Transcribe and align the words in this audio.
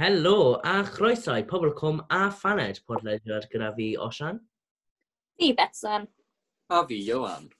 Helo, 0.00 0.58
a 0.64 0.82
chroeso 0.82 1.34
i 1.36 1.42
Pobl 1.44 1.74
Cwm 1.76 1.98
a 2.08 2.30
Phaned, 2.32 2.78
podlediad 2.88 3.44
gyda 3.52 3.66
fi, 3.76 3.88
Osian. 4.00 4.38
Fi, 5.36 5.50
Bethan. 5.52 6.06
A 6.72 6.78
fi, 6.88 6.96
Johan. 7.04 7.50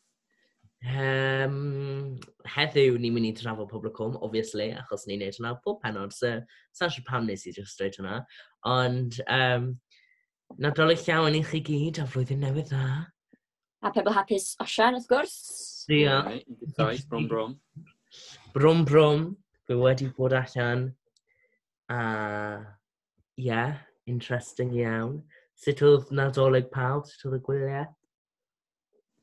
Um, 0.88 2.14
heddiw, 2.48 2.94
ni'n 2.96 3.12
mynd 3.12 3.28
i 3.28 3.32
trafod 3.36 3.68
Pobl 3.68 3.92
Cwm, 3.92 4.14
obviously, 4.24 4.70
achos 4.72 5.04
ni'n 5.04 5.20
neud 5.20 5.36
hwnna 5.36 5.50
pob 5.66 5.82
penod, 5.82 6.14
so 6.16 6.30
sa'n 6.78 6.94
siŵr 6.94 7.04
pam 7.10 7.26
nes 7.28 7.44
i 7.44 7.52
just 7.52 7.74
straight 7.74 7.98
hwnna. 8.00 8.22
Ond, 8.72 9.18
um, 9.28 9.66
nadolig 10.56 11.04
llawn 11.04 11.36
i 11.36 11.42
chi 11.44 11.60
gyd 11.66 12.00
a 12.00 12.06
flwyddyn 12.08 12.40
newydd 12.46 12.72
dda. 12.72 12.86
A 13.84 13.92
pebl 13.92 14.16
hapus 14.16 14.54
Osian, 14.64 14.96
wrth 14.96 15.10
gwrs. 15.12 15.36
Diolch. 15.92 16.40
Right, 16.80 17.04
brom 17.12 17.28
brom. 17.28 17.54
Brwm 18.56 18.86
brwm, 18.88 19.28
fi 19.68 19.76
wedi 19.76 20.08
bod 20.16 20.38
allan 20.40 20.88
A 21.90 22.00
ie, 23.36 23.46
yeah, 23.48 23.78
interesting 24.06 24.70
iawn. 24.78 25.16
Sut 25.58 25.82
oedd 25.84 26.12
nadolig 26.14 26.70
pawb? 26.72 27.08
Sut 27.08 27.26
oedd 27.28 27.40
y 27.40 27.42
gwyliau? 27.48 27.88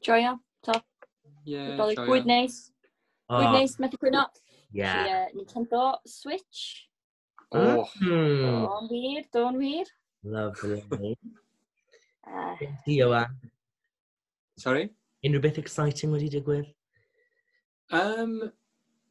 Joio, 0.05 0.33
top. 0.65 0.83
Yeah, 1.47 1.71
nadolig 1.71 2.01
bwyd 2.03 2.27
neis. 2.27 2.59
Oh. 3.29 3.39
Bwyd 3.39 3.55
neis, 3.55 3.77
methu 3.81 3.99
gwyno. 4.01 4.25
Ie. 4.75 4.83
So, 4.83 5.07
yeah. 5.07 5.25
Nintendo 5.37 5.85
Switch. 6.05 6.65
Oh. 7.55 7.87
Mm. 8.03 8.67
Do'n 8.67 8.91
wir, 8.91 9.23
do'n 9.31 9.59
wir. 9.61 9.91
Lovely. 10.27 10.83
uh, 10.91 11.15
ah. 12.27 12.55
Di 12.85 13.01
o 13.05 13.11
Sorry? 14.57 14.89
Unrhyw 15.23 15.41
beth 15.41 15.59
exciting 15.61 16.11
wedi 16.11 16.27
digwydd? 16.33 16.67
Um, 17.93 18.51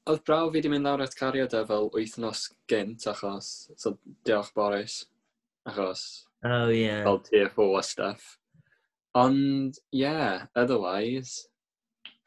Oedd 0.07 0.23
braw 0.27 0.49
fi 0.49 0.59
wedi 0.61 0.71
mynd 0.71 0.87
lawr 0.87 1.03
at 1.03 1.17
cario 1.19 1.49
dy 1.51 1.65
fel 1.67 1.89
wythnos 1.95 2.47
gynt 2.71 3.07
achos, 3.11 3.49
so 3.77 3.97
diolch 4.29 4.53
Boris, 4.55 5.01
achos 5.67 6.03
oh, 6.45 6.69
yeah. 6.69 7.03
fel 7.03 7.19
tier 7.27 7.49
4 7.57 7.79
a 7.79 7.83
stuff. 7.83 8.39
Ond, 9.15 9.79
yeah, 9.91 10.47
otherwise, 10.55 11.49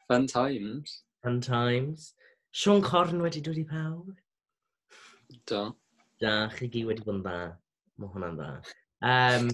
fun 0.08 0.26
times. 0.26 1.02
Fun 1.22 1.40
times. 1.40 2.14
Sean 2.50 2.82
Corn 2.82 3.22
wedi 3.22 3.40
dod 3.40 3.58
i 3.58 3.64
pawb. 3.64 4.12
Do. 5.46 5.64
Da, 6.20 6.36
chi 6.52 6.68
gyd 6.68 6.88
wedi 6.90 7.06
bod 7.06 7.20
yn 7.20 7.24
dda. 7.24 7.40
Mae 7.96 8.12
hwnna'n 8.12 8.40
dda. 8.40 8.52
Um, 9.00 9.52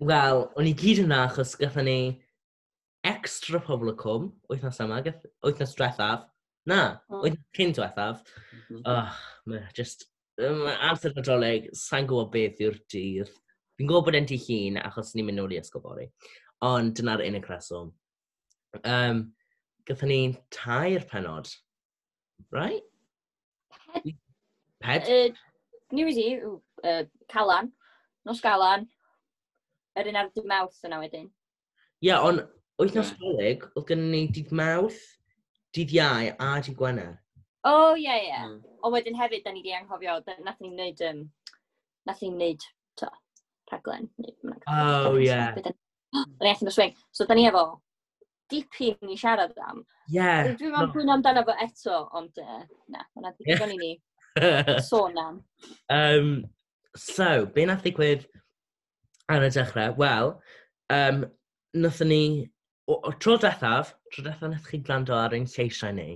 Wel, 0.00 0.46
o'n 0.56 0.64
i 0.64 0.70
gyd 0.72 1.02
yna 1.02 1.24
achos 1.26 1.50
gatho 1.60 1.82
ni 1.84 1.98
extra 3.04 3.58
pobl 3.60 3.90
y 3.90 3.96
cwm, 4.00 4.30
wythnos 4.48 4.78
yma, 4.80 5.00
wythnos 5.44 5.74
drethaf, 5.76 6.22
Na, 6.68 6.80
oh. 7.08 7.24
oedd 7.24 7.38
cyn 7.56 7.72
diwethaf. 7.76 8.22
Mm 8.24 8.60
-hmm. 8.60 8.82
Oh, 8.84 9.20
mae 9.46 9.66
just... 9.76 10.06
Um, 10.40 10.64
amser 10.88 11.12
Nadolig, 11.16 11.68
sa'n 11.76 12.06
gwybod 12.08 12.30
beth 12.32 12.60
yw'r 12.64 12.78
dydd. 12.92 13.32
Fi'n 13.76 13.88
gwybod 13.88 14.06
bod 14.06 14.16
e'n 14.16 14.28
ti 14.28 14.38
hun 14.40 14.78
achos 14.80 15.12
ni'n 15.14 15.26
mynd 15.28 15.40
nôl 15.40 15.52
i 15.52 15.58
ysgol 15.60 15.84
bori. 15.84 16.06
Ond 16.64 16.94
dyna'r 16.96 17.24
unig 17.26 17.48
reswm. 17.48 17.90
Um, 18.84 19.26
Gathen 19.88 20.12
ni'n 20.12 20.36
tair 20.54 21.04
penod. 21.10 21.50
Right? 22.52 22.84
Ped. 23.92 24.16
Ped? 24.80 25.08
Uh, 25.08 25.36
New 25.92 26.06
Year's 26.06 26.16
Wedi, 26.16 26.60
uh, 26.84 27.04
Calan, 27.28 27.72
Nos 28.24 28.40
Galan, 28.40 28.86
yr 29.98 30.08
un 30.10 30.18
ar 30.20 30.28
dy 30.34 30.44
mawth 30.46 30.84
yna 30.86 31.00
wedyn. 31.02 31.26
Ie, 32.00 32.10
yeah, 32.10 32.22
ond 32.24 32.44
wythnos 32.80 33.10
yeah. 33.10 33.18
Galeg, 33.22 33.66
oedd 33.74 33.88
gen 33.90 34.04
ni 34.12 34.26
dydd 34.30 34.52
mawth, 34.56 35.00
dydd 35.76 35.94
iau 35.96 36.30
a 36.32 36.52
dydd 36.60 36.78
Gwener. 36.78 37.18
O, 37.60 37.72
oh, 37.72 37.96
ie, 37.96 38.06
yeah, 38.06 38.16
ie. 38.16 38.28
Yeah. 38.30 38.46
Mm. 38.48 38.78
Ond 38.80 38.94
wedyn 38.94 39.18
hefyd, 39.18 39.44
da 39.44 39.52
ni 39.52 39.62
di 39.64 39.74
anghofio, 39.76 40.16
da 40.24 40.36
nath 40.40 40.60
ni'n 40.64 40.78
neud, 40.78 41.02
um, 41.10 41.24
nath 42.08 42.22
ni'n 42.24 42.38
neud, 42.40 42.64
to, 42.96 43.08
rhaglen. 43.68 44.08
Oh, 44.64 45.18
ie. 45.18 45.26
Yeah. 45.26 45.52
Da 45.60 45.74
ni 45.74 46.52
allan 46.54 46.70
o 46.70 46.74
swing. 46.74 46.94
So, 47.12 47.26
da 47.28 47.36
ni 47.36 47.44
efo 47.50 47.64
dipyn 48.50 49.12
i 49.12 49.18
siarad 49.20 49.52
am. 49.68 49.82
Ie. 50.08 50.16
Yeah, 50.16 50.48
Dwi'n 50.48 50.72
meddwl 50.72 50.88
no. 50.88 50.94
pwy'n 50.94 51.12
amdano 51.16 51.44
fo 51.46 51.56
eto, 51.66 51.98
ond, 52.18 52.40
uh, 52.40 52.62
na, 52.90 53.04
hwnna 53.12 53.34
ddigon 53.36 53.74
yeah. 53.74 53.76
i 53.76 53.82
ni 53.84 54.80
sôn 54.88 55.20
am. 55.20 55.42
Um, 55.92 56.32
so, 56.96 57.44
be 57.54 57.68
nath 57.68 57.84
ddigwydd 57.84 58.24
ar 59.30 59.44
y 59.46 59.52
dechrau? 59.52 59.92
Wel, 60.00 60.32
um, 60.96 61.26
nathon 61.76 62.10
ni 62.10 62.24
o, 62.90 62.98
o 63.06 63.12
tro 63.22 63.36
dethaf, 63.38 63.94
tro 64.12 64.24
dethaf 64.26 64.48
wnaeth 64.48 64.68
chi 64.70 64.80
gwrando 64.86 65.14
ar 65.14 65.36
ein 65.36 65.46
lleisiau 65.50 65.94
ni, 65.94 66.08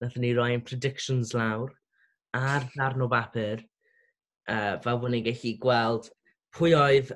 wnaeth 0.00 0.18
ni 0.22 0.32
roi 0.36 0.52
ein 0.54 0.64
predictions 0.68 1.34
lawr 1.36 1.74
ar 2.38 2.64
ddarn 2.72 3.04
o 3.04 3.08
bapur, 3.12 3.60
uh, 4.48 4.78
fel 4.84 5.00
bod 5.02 5.12
ni'n 5.12 5.26
gallu 5.26 5.52
gweld 5.64 6.08
pwy 6.56 6.72
oedd, 6.78 7.12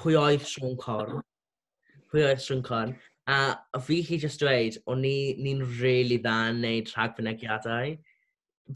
pwy 0.00 0.16
oedd 0.20 0.46
Sean 0.48 0.76
Corn, 0.80 1.20
pwy 2.12 2.24
oedd 2.24 2.42
Sean 2.44 2.64
Corn, 2.64 2.96
a 3.28 3.80
fi 3.82 4.02
chi 4.06 4.20
jyst 4.22 4.40
dweud, 4.40 4.78
o'n 4.86 5.02
ni'n 5.02 5.42
ni 5.42 5.54
really 5.80 6.20
dda 6.22 6.36
yn 6.52 6.62
neud 6.64 6.92
rhagfynegiadau. 6.94 7.96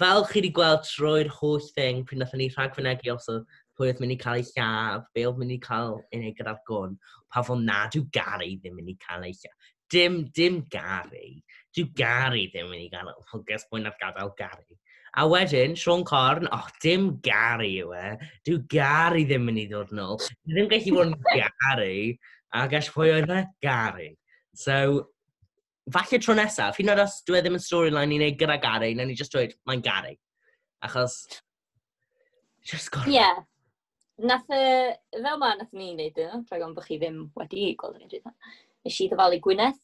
Fel 0.01 0.25
chi 0.29 0.41
wedi 0.41 0.53
gweld 0.55 0.85
trwy'r 0.87 1.31
holl 1.41 1.63
thing, 1.77 2.05
pryd 2.07 2.21
wnaethon 2.21 2.43
ni 2.43 2.51
rhagfynegu 2.53 3.15
os 3.15 3.29
oedd 3.33 3.47
pwy 3.81 3.89
oedd 3.89 4.03
mynd 4.03 4.13
i 4.13 4.21
cael 4.21 4.43
ei 4.43 4.47
llaf, 4.53 5.07
be 5.17 5.25
oedd 5.25 5.41
mynd 5.41 5.57
i 5.57 5.61
cael 5.65 5.97
unig 6.13 6.37
gyda'r 6.37 6.61
gwn, 6.69 6.99
pa 7.33 7.43
fod 7.47 7.65
na, 7.65 7.87
dyw 7.93 8.05
Gary 8.13 8.59
ddim 8.61 8.77
mynd 8.77 8.93
i 8.93 8.97
cael 9.01 9.25
ei 9.25 9.33
llaf. 9.39 9.73
Dim, 9.91 10.21
dim 10.37 10.61
Gary. 10.71 11.41
Dyw 11.75 11.89
Gary 11.97 12.45
ddim 12.53 12.69
mynd 12.71 12.85
i 12.85 12.91
gael 12.93 13.09
ei 13.11 13.29
hwgys 13.33 13.65
mwy 13.71 13.83
na'r 13.87 13.97
gadael 14.03 14.35
Gary. 14.39 14.77
A 15.19 15.25
wedyn, 15.27 15.75
Sean 15.75 16.05
Corn, 16.07 16.47
oh, 16.55 16.69
dim 16.85 17.17
Gary 17.25 17.73
yw 17.81 17.95
e. 17.97 18.13
Dyw 18.47 18.61
Gary 18.71 19.25
ddim 19.27 19.49
mynd 19.49 19.65
i 19.65 19.67
ddod 19.71 19.91
nôl. 19.97 20.21
Ddim 20.47 20.71
gallu 20.71 20.95
bod 20.99 21.11
yn 21.11 21.17
Gary. 21.65 21.97
A 22.55 22.67
gall 22.71 22.93
pwy 22.95 23.15
oedd 23.17 23.33
e? 23.35 23.43
Gary. 23.65 24.13
So, 24.55 24.77
falle 25.91 26.21
tro 26.23 26.37
nesaf, 26.39 26.79
hyn 26.79 26.93
oed 26.93 27.03
os 27.03 27.21
dwi 27.27 27.41
e 27.41 27.43
ddim 27.43 27.59
yn 27.59 27.65
storyline 27.65 28.15
i 28.15 28.21
wneud 28.21 28.39
gyda 28.39 28.61
Gary, 28.63 28.93
na 28.95 29.07
ni 29.09 29.19
just 29.19 29.35
dweud, 29.35 29.57
mae'n 29.67 29.83
Gary. 29.83 30.19
Achos, 30.87 31.23
just 32.67 32.93
gorfod. 32.95 33.11
Yeah 33.11 33.43
nath 34.27 34.51
y, 34.53 34.65
fel 35.17 35.39
ma, 35.41 35.55
nath 35.59 35.73
ni 35.77 35.93
wneud 35.95 36.19
yno, 36.21 36.43
rhaid 36.49 36.63
gan 36.63 36.75
bod 36.77 36.87
chi 36.87 36.99
ddim 37.01 37.23
wedi 37.39 37.71
gweld 37.81 37.99
yn 37.99 38.07
edrych. 38.07 38.55
Nes 38.85 39.01
i 39.01 39.09
ddyfalu 39.11 39.41
Gwyneth, 39.45 39.83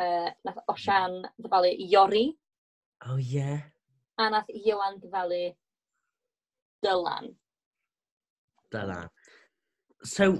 uh, 0.00 0.30
nath 0.46 0.62
Osian 0.70 1.20
ddyfalu 1.38 1.72
Iori. 1.86 2.26
O, 3.06 3.14
oh, 3.14 3.18
ie. 3.18 3.40
Yeah. 3.40 3.66
A 4.20 4.28
nath 4.34 4.50
Iwan 4.52 5.00
ddyfalu 5.00 5.42
Dylan. 6.84 7.34
Dylan. 8.72 9.10
So, 10.04 10.30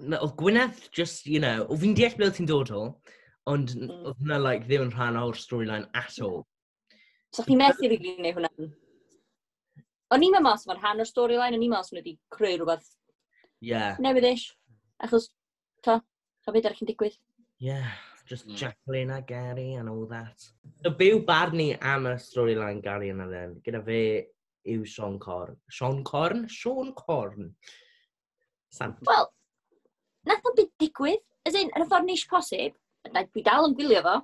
oedd 0.00 0.38
Gwyneth 0.40 0.88
just, 0.90 1.26
you 1.26 1.40
know, 1.40 1.66
o 1.68 1.78
fi'n 1.80 1.96
deall 1.98 2.16
beth 2.20 2.38
ti'n 2.38 2.48
dod 2.50 2.72
o, 2.74 2.86
ond 3.50 3.76
mm. 3.76 3.90
oedd 3.92 4.22
hwnna 4.22 4.40
like, 4.40 4.66
ddim 4.68 4.88
yn 4.88 4.94
rhan 4.94 5.20
o'r 5.20 5.38
storyline 5.38 5.88
at 5.92 6.14
mm. 6.16 6.26
all. 6.28 6.42
So 7.34 7.42
chi 7.42 7.56
methu 7.58 7.88
rili 7.90 8.14
gwneud 8.14 8.38
hwnna? 8.38 8.70
O'n 10.12 10.24
i'n 10.24 10.34
meddwl 10.34 10.44
mas 10.46 10.66
fan 10.68 10.80
rhan 10.80 11.00
o'r 11.00 11.08
storyline, 11.08 11.56
o'n 11.56 11.64
i'n 11.64 11.72
mas 11.72 11.88
fan 11.90 12.00
wedi 12.00 12.18
creu 12.34 12.58
rhywbeth 12.58 12.90
yeah. 13.64 13.96
newydd 14.02 14.28
eich. 14.28 14.48
Achos, 15.04 15.30
to, 15.86 16.00
to 16.44 16.54
beth 16.54 16.68
ar 16.68 16.76
chi'n 16.76 16.90
digwydd. 16.90 17.16
Yeah, 17.62 17.88
just 18.28 18.48
mm. 18.48 18.56
Jacqueline 18.60 19.10
a 19.10 19.22
Gary 19.22 19.74
and 19.74 19.88
all 19.88 20.06
that. 20.12 20.44
So 20.82 20.92
byw 20.92 21.24
barn 21.26 21.56
ni 21.56 21.72
am 21.80 22.08
y 22.10 22.14
storyline 22.20 22.82
Gary 22.84 23.10
yna 23.14 23.28
then, 23.30 23.58
gyda 23.64 23.82
fe 23.86 24.00
yw 24.74 24.84
Sean 24.88 25.18
Corn. 25.18 25.56
Sean 25.70 26.02
Corn? 26.04 26.46
Sean 26.48 26.92
Corn. 26.98 27.52
Sant. 28.74 29.00
Wel, 29.08 29.28
nath 30.28 30.48
o'n 30.50 30.58
byd 30.58 30.72
digwydd, 30.82 31.22
as 31.46 31.56
in, 31.58 31.70
yn 31.72 31.84
y 31.84 31.88
ffordd 31.88 32.08
neis 32.08 32.24
posib, 32.28 32.76
dwi 33.04 33.44
dal 33.46 33.68
yn 33.68 33.76
gwylio 33.78 34.02
fo, 34.04 34.18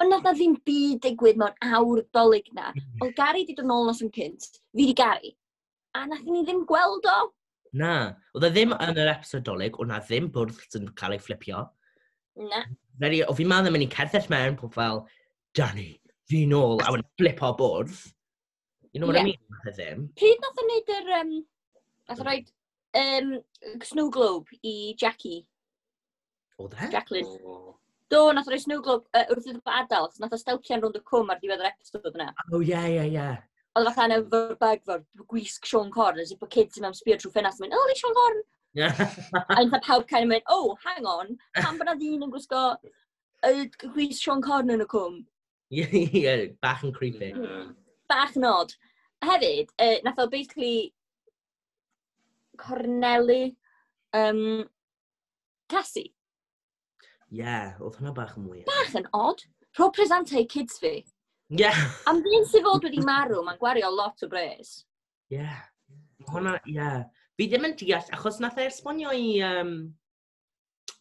ond 0.00 0.12
nad 0.12 0.24
na 0.24 0.32
ddim 0.36 0.56
byd 0.66 1.02
digwydd 1.04 1.38
mewn 1.40 1.74
awr 1.76 2.00
dolyg 2.16 2.48
na. 2.56 2.70
Mm. 2.72 3.02
Oedd 3.04 3.16
Gary 3.18 3.44
wedi 3.44 3.56
dod 3.58 3.68
nôl 3.68 3.86
nos 3.88 4.00
yn 4.04 4.12
cynt, 4.14 4.46
fi 4.72 4.82
wedi 4.82 4.96
Gary, 4.96 5.34
a 5.96 6.06
nath 6.08 6.24
ni 6.24 6.44
ddim 6.46 6.64
gweld 6.68 7.08
o. 7.10 7.18
Na, 7.76 7.92
oedd 8.34 8.48
e 8.48 8.52
ddim 8.54 8.72
yn 8.76 9.00
yr 9.02 9.12
episod 9.12 9.44
dolyg, 9.46 9.76
oedd 9.78 9.92
na 9.92 10.00
ddim 10.04 10.30
bwrdd 10.34 10.56
sy'n 10.72 10.88
cael 10.98 11.16
ei 11.16 11.22
fflipio. 11.22 11.66
Na. 12.48 12.64
Feri, 13.00 13.20
o 13.28 13.34
fi 13.36 13.46
ma'n 13.48 13.66
ddim 13.66 13.76
yn 13.78 13.84
ei 13.86 13.92
cerddell 13.92 14.30
mewn 14.32 14.56
pob 14.60 14.72
fel, 14.76 15.04
Danny, 15.56 15.92
fi 16.30 16.46
nôl, 16.48 16.80
a 16.84 16.94
wedi 16.94 17.06
flip 17.20 17.44
o 17.44 17.52
bwrdd. 17.60 18.00
You 18.92 19.00
know 19.00 19.06
what 19.06 19.20
yeah. 19.20 19.22
I 19.22 19.30
mean? 19.30 19.60
Oedd 19.60 19.76
ddim. 19.76 20.08
Pryd 20.18 20.40
nath 20.42 20.58
o 20.58 20.66
wneud 20.66 20.94
yr, 20.96 21.12
um, 21.20 21.36
nath 22.08 22.18
e 22.18 22.24
o 22.24 22.28
roed 22.30 22.50
um, 23.02 23.36
snow 23.86 24.08
globe 24.10 24.60
i 24.64 24.94
Jackie. 24.98 25.44
Oedd 26.58 26.74
e? 26.80 26.88
Jacqueline. 26.90 27.36
Oh. 27.44 27.76
Do, 28.10 28.32
nath 28.34 28.48
o 28.48 28.50
roi 28.50 28.58
Snow 28.58 28.80
Globe 28.82 29.06
uh, 29.14 29.26
wrth 29.30 29.46
iddo 29.46 29.60
fo 29.62 29.70
adael, 29.70 30.08
achos 30.08 30.18
nath 30.22 30.34
o 30.34 30.38
stelcian 30.40 30.82
rownd 30.82 30.98
y 30.98 31.02
cwm 31.06 31.28
ar 31.30 31.38
diwedd 31.42 31.62
yr 31.62 31.68
episod 31.70 32.08
yna. 32.10 32.32
O, 32.50 32.58
ie, 32.58 32.80
ie, 32.96 33.04
ie. 33.06 33.26
Oedd 33.78 33.86
fatha 33.86 34.06
yn 34.08 34.16
y 34.16 34.22
fyrbag 34.32 34.82
fo'r 34.88 35.04
gwisg 35.30 35.68
Sean 35.70 35.92
Corn, 35.94 36.18
as 36.18 36.32
if 36.34 36.40
bod 36.40 36.50
kids 36.50 36.80
yn 36.80 36.88
mewn 36.88 36.96
sbio 36.98 37.20
trwy 37.20 37.30
ffenast, 37.36 37.62
mynd, 37.62 37.76
oh, 37.78 37.84
ni 37.86 37.94
Sean 38.00 38.16
Corn! 38.18 38.40
Yeah. 38.74 38.98
a 39.40 39.60
oedd 39.60 39.76
pawb 39.86 40.08
cael 40.10 40.26
of 40.26 40.32
mynd, 40.32 40.50
oh, 40.50 40.74
hang 40.82 41.06
on, 41.06 41.36
pan 41.60 41.78
bod 41.78 41.86
na 41.86 41.94
ddyn 41.98 42.26
yn 42.26 42.34
gwisgo 42.34 42.64
y 43.46 43.68
gwisg 43.84 44.18
Sean 44.18 44.42
Corn 44.42 44.74
yn 44.74 44.82
y 44.82 44.90
cwm. 44.90 45.20
Ie, 45.70 45.86
ie, 46.02 46.36
bach 46.66 46.82
yn 46.82 46.94
creepy. 46.96 47.30
Hmm. 47.36 47.74
Bach 48.10 48.34
nod. 48.34 48.74
Hefyd, 49.22 49.70
uh, 49.78 49.98
nath 50.02 50.18
o 50.18 50.26
basically 50.32 50.90
Corneli, 52.58 53.54
um, 54.18 54.64
Cassie. 55.70 56.10
Ie, 57.30 57.38
yeah, 57.44 57.76
oedd 57.78 57.96
hwnna 58.00 58.10
bach 58.14 58.34
yn 58.34 58.46
mwy. 58.46 58.64
Bach 58.66 58.94
yn 58.98 59.06
odd. 59.14 59.44
Rho 59.78 59.86
presentau 59.94 60.42
kids 60.50 60.80
fi. 60.82 60.96
Ie. 60.98 61.60
Yeah. 61.62 61.78
Am 62.10 62.18
ddyn 62.24 62.46
sydd 62.50 62.66
fod 62.66 62.86
wedi 62.86 63.02
marw, 63.06 63.38
mae'n 63.46 63.58
gwario 63.60 63.90
lot 63.94 64.26
o 64.26 64.28
bres. 64.30 64.80
Ie. 65.30 65.38
Yeah. 65.38 65.60
Hwna, 66.32 66.56
ie. 66.64 66.74
Yeah. 66.74 67.04
Fi 67.38 67.46
ddim 67.48 67.68
yn 67.70 67.76
deall, 67.78 68.10
achos 68.16 68.40
nath 68.42 68.58
e 68.60 68.66
esbonio 68.68 69.14
i, 69.16 69.28
um, 69.46 69.70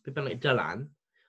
be 0.05 0.13
bynnag, 0.13 0.37
Dylan, 0.45 0.85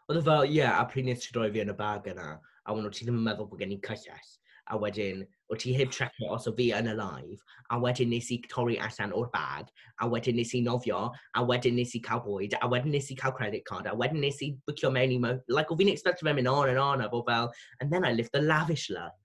oedd 0.06 0.20
e 0.20 0.24
fel, 0.28 0.44
ie, 0.46 0.60
yeah, 0.60 0.76
a 0.78 0.84
pryd 0.90 1.08
nes 1.08 1.24
ti 1.24 1.32
roi 1.34 1.48
fi 1.50 1.64
yn 1.64 1.72
y 1.72 1.78
bag 1.80 2.06
yna, 2.12 2.28
a 2.38 2.76
wna'n 2.76 2.92
ti 2.94 3.08
ddim 3.08 3.18
yn 3.18 3.24
meddwl 3.26 3.48
bod 3.50 3.64
gen 3.64 3.74
i 3.74 3.80
cyllell. 3.88 4.30
A 4.70 4.78
wedyn, 4.78 5.24
o 5.50 5.56
ti 5.56 5.72
heb 5.74 5.90
trecio 5.90 6.30
os 6.30 6.46
o 6.46 6.52
fi 6.54 6.70
yn 6.76 6.88
y 6.90 6.94
live, 6.94 7.38
a 7.74 7.78
wedyn 7.82 8.10
nes 8.12 8.30
i 8.30 8.38
torri 8.52 8.76
allan 8.80 9.14
o'r 9.18 9.30
bag, 9.34 9.70
a 10.00 10.08
wedyn 10.08 10.36
nes 10.38 10.52
i 10.54 10.60
nofio, 10.62 11.00
a 11.34 11.44
wedyn 11.46 11.74
nes 11.78 11.94
i 11.98 12.00
cael 12.06 12.22
bwyd, 12.26 12.54
a 12.60 12.68
wedyn 12.70 12.94
nes 12.94 13.10
i 13.10 13.16
cael 13.18 13.34
credit 13.36 13.64
card, 13.66 13.88
a 13.90 13.94
wedyn 13.96 14.22
nes 14.22 14.38
i 14.46 14.52
bwcio 14.68 14.92
mewn 14.94 15.16
i 15.16 15.18
mewn, 15.22 15.40
like, 15.48 15.72
o 15.72 15.78
fi'n 15.78 15.90
expectio 15.92 16.28
fe 16.28 16.34
mynd 16.38 16.50
on 16.50 16.70
and 16.70 16.82
on, 16.82 17.02
a 17.02 17.08
bo 17.08 17.22
fel, 17.26 17.50
and 17.80 17.92
then 17.92 18.06
I 18.06 18.12
lived 18.12 18.30
the 18.32 18.42
lavish 18.42 18.88
life. 18.90 19.18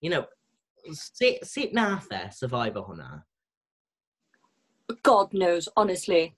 You 0.00 0.10
know, 0.10 0.26
sut, 0.92 1.40
sut 1.44 1.72
nath 1.72 2.12
e 2.12 2.26
survive 2.36 2.76
o 2.76 2.84
hwnna? 2.90 3.22
God 5.02 5.32
knows, 5.32 5.68
honestly. 5.76 6.36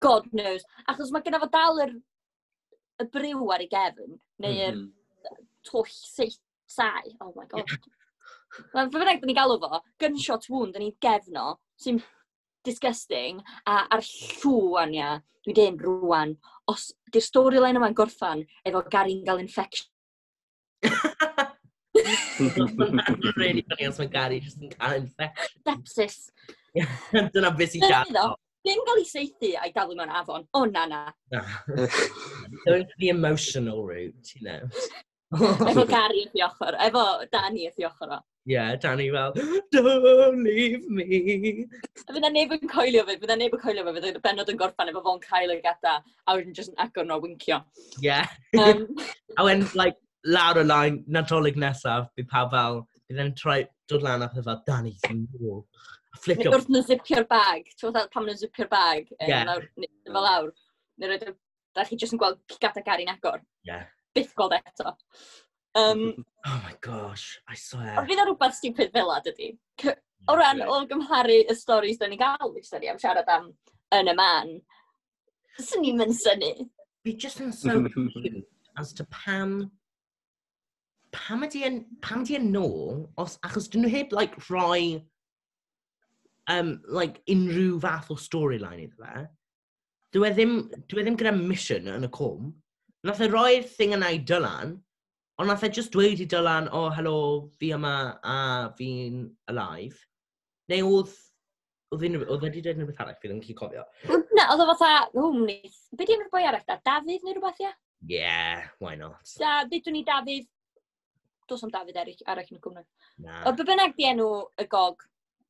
God 0.00 0.28
knows. 0.32 0.62
Achos 0.88 1.10
mae 1.12 1.22
gyda 1.26 1.42
fo 1.42 1.50
dal 1.52 1.82
yr, 1.84 1.96
y 3.02 3.08
briw 3.10 3.50
ar 3.54 3.66
ei 3.66 3.68
gefn, 3.70 4.16
neu 4.42 4.54
mm 4.54 4.78
-hmm. 4.78 5.36
twll 5.66 5.90
sai. 6.72 7.16
Oh 7.20 7.32
my 7.36 7.46
god. 7.50 7.68
Mae'n 8.74 8.90
Fe 8.92 9.00
fynnag 9.00 9.24
ni'n 9.24 9.36
galw 9.36 9.58
fo, 9.62 9.80
gunshot 10.02 10.48
wound 10.52 10.76
yn 10.78 10.88
ei 10.88 10.94
gefno, 11.02 11.56
sy'n 11.80 12.00
disgusting, 12.66 13.40
a 13.66 13.82
ar 13.94 14.04
llwan 14.06 14.94
ia, 14.96 15.14
dwi 15.46 15.56
dyn 15.56 15.80
rwan, 15.80 16.36
os 16.70 16.90
di'r 17.12 17.24
storyline 17.24 17.80
yma'n 17.80 17.96
gorffan 17.98 18.44
efo 18.68 18.84
Gary'n 18.92 19.24
gael 19.26 19.42
infection. 19.42 19.88
Mae'n 20.82 23.28
really 23.40 23.64
funny 23.68 23.88
os 23.88 23.98
mae 24.00 24.12
Gary 24.12 24.40
jyst 24.44 24.62
yn 24.62 24.72
cael 24.76 25.00
infection. 25.00 25.60
Sepsis. 25.66 26.16
Dyna 27.34 27.52
beth 27.56 27.74
sy'n 27.74 27.86
siarad. 27.86 28.38
Ddim 28.62 28.84
gael 28.86 29.00
ei 29.02 29.08
seithi 29.08 29.56
a'i 29.58 29.72
dalu 29.74 29.96
mewn 29.98 30.12
afon. 30.20 30.44
O, 30.54 30.64
na, 30.70 30.84
na. 30.86 31.00
Going 31.32 32.86
for 32.86 32.98
the 33.00 33.10
emotional 33.10 33.82
route, 33.84 34.36
you 34.36 34.46
know. 34.46 34.60
efo 35.32 35.84
Gary 35.94 36.26
y 36.26 36.30
fi 36.32 36.44
ochr, 36.46 36.76
efo 36.86 37.04
Dani 37.32 37.66
y 37.66 37.72
fi 37.74 37.86
ochr 37.88 38.18
o 38.18 38.20
yeah, 38.44 38.76
Danny 38.76 39.10
fel, 39.10 39.32
don't 39.72 40.44
leave 40.44 40.88
me. 40.88 41.66
A 42.08 42.14
fydda 42.14 42.30
neb 42.32 42.54
yn 42.56 42.70
coelio 42.70 43.04
fe, 43.08 43.16
fydda 43.22 43.36
neb 43.38 43.56
yn 43.56 43.62
coelio 43.62 43.84
fe, 43.86 43.94
fydda 43.98 44.22
benod 44.24 44.50
yn 44.52 44.60
gorffan 44.60 44.90
efo 44.92 45.02
fo'n 45.04 45.22
cael 45.26 45.54
ei 45.54 45.60
gada, 45.64 45.98
a 46.26 46.36
wedyn 46.36 46.56
jyst 46.56 46.72
yn 46.72 46.82
agor 46.84 47.06
nhw 47.06 47.18
a 47.20 47.24
wincio. 47.26 47.60
Yeah. 48.02 48.26
Um, 48.58 48.88
a 49.38 49.46
wedyn, 49.46 49.66
like, 49.78 50.00
lawr 50.26 50.62
y 50.62 50.66
line, 50.66 51.04
nadolig 51.18 51.60
nesaf, 51.60 52.10
bydd 52.16 52.30
pa 52.32 52.44
fel, 52.52 52.82
bydd 53.08 53.22
e'n 53.24 53.34
troi 53.38 53.62
dod 53.90 54.06
lan 54.06 54.26
a 54.26 54.30
fel, 54.34 54.58
Danny, 54.66 54.96
ti'n 55.06 55.26
nôl. 55.38 55.62
Flick 56.22 56.44
up. 56.46 56.56
Wrth 56.56 56.68
nhw'n 56.70 56.86
zipio'r 56.90 57.26
bag, 57.30 57.70
ti'n 57.78 57.94
fath 57.94 58.10
pam 58.12 58.26
nhw'n 58.26 58.42
zipio'r 58.42 58.70
bag, 58.72 59.08
yeah. 59.22 59.46
lawr, 59.48 59.64
fel 59.78 60.26
lawr. 60.28 60.52
Neu 61.00 61.10
roedd, 61.14 61.32
da 61.74 61.86
chi 61.88 61.96
jyst 61.98 62.14
yn 62.14 62.20
gweld 62.20 62.58
gada 62.60 62.82
Gary'n 62.84 63.14
agor. 63.14 63.40
Yeah. 63.66 63.86
Byth 64.16 64.34
gweld 64.36 64.58
eto. 64.58 64.92
Um, 65.74 66.24
oh 66.46 66.60
my 66.64 66.74
gosh, 66.80 67.40
I 67.48 67.54
swear. 67.54 67.96
Ond 67.98 68.08
fydd 68.10 68.22
o 68.22 68.28
rhywbeth 68.28 68.58
stupid 68.58 68.92
fel 68.94 69.12
ad 69.14 69.28
ydi. 69.32 69.52
O 70.30 70.36
ran, 70.38 70.62
o 70.62 70.82
gymharu 70.86 71.40
y 71.50 71.56
storys 71.58 71.98
da 71.98 72.06
ni 72.06 72.18
gael, 72.20 72.52
which 72.54 72.70
da 72.70 72.78
ni 72.78 72.90
am 72.92 73.00
siarad 73.02 73.30
am 73.32 73.50
yn 73.96 74.10
y 74.12 74.16
man, 74.16 74.56
swn 75.58 75.82
ni'n 75.84 75.98
mynd 76.00 76.16
syni. 76.16 76.52
Fi 77.02 77.14
just 77.18 77.40
yn 77.42 77.52
so 77.52 77.80
as 78.80 78.92
to 78.96 79.04
pam 79.10 79.70
pam 81.12 81.44
ydi 81.44 81.64
yn, 81.68 81.82
pam 82.04 82.22
ydi 82.24 82.38
yn 82.38 82.50
nôl, 82.54 83.02
os, 83.20 83.36
achos 83.46 83.68
dyn 83.70 83.84
nhw 83.84 83.92
heb, 83.92 84.14
like, 84.16 84.38
rhoi, 84.48 85.02
um, 86.50 86.78
like, 86.88 87.20
unrhyw 87.30 87.78
fath 87.82 88.10
o 88.12 88.16
storyline 88.16 88.86
iddo 88.86 89.04
fe. 89.04 89.26
Dwi 90.12 90.28
e 90.28 90.32
ddim, 90.36 90.54
dwi 90.88 91.02
e 91.02 91.04
ddim 91.04 91.18
gyda 91.20 91.34
mission 91.36 91.90
yn 91.92 92.08
y 92.08 92.10
cwm. 92.16 92.48
Nath 93.04 93.22
e 93.24 93.28
roi'r 93.28 93.68
thing 93.68 93.92
yna 93.96 94.12
i 94.16 94.22
Dylan, 94.28 94.78
Ond 95.42 95.50
nath 95.50 95.64
e 95.66 95.68
just 95.74 95.90
dweud 95.90 96.20
i 96.22 96.24
Dylan, 96.30 96.68
o, 96.70 96.84
oh, 96.86 96.90
helo, 96.94 97.12
fi 97.58 97.72
yma 97.74 97.92
a 98.22 98.34
fi'n 98.78 99.24
alive. 99.50 99.96
Neu 100.70 100.86
oedd 100.86 101.16
oedd 101.90 102.04
unrhyw, 102.06 102.28
oedd 102.30 102.44
wedi 102.46 102.62
dweud 102.62 102.78
rhywbeth 102.78 103.00
arall, 103.02 103.16
fi 103.18 103.26
ddim 103.26 103.40
yn 103.40 103.42
gallu 103.42 103.56
cofio. 103.58 103.82
Na, 104.38 104.44
oedd 104.52 104.62
o 104.62 104.68
fatha, 104.68 104.90
hwm 105.16 105.40
nis. 105.48 105.80
Be 105.98 106.06
di 106.06 106.14
enw'r 106.14 106.30
boi 106.30 106.44
arall 106.46 106.62
da? 106.68 106.76
Dafydd 106.86 107.26
neu 107.26 107.34
rhywbeth, 107.34 107.58
ia? 107.64 107.72
Yeah, 108.12 108.70
why 108.78 108.94
not? 109.00 109.34
Da, 109.42 109.56
ddeudwn 109.66 109.98
ni 109.98 110.04
Dafydd. 110.06 110.46
Dos 111.50 111.66
am 111.66 111.74
Dafydd 111.74 111.98
eraill, 112.04 112.22
arall 112.30 112.54
yn 112.54 112.62
y 112.62 112.64
cwmni. 112.68 112.86
Na. 113.26 113.42
O, 113.42 113.56
be 113.58 113.66
bynnag 113.66 113.98
di 113.98 114.06
enw 114.12 114.30
y 114.62 114.70
gog? 114.70 115.02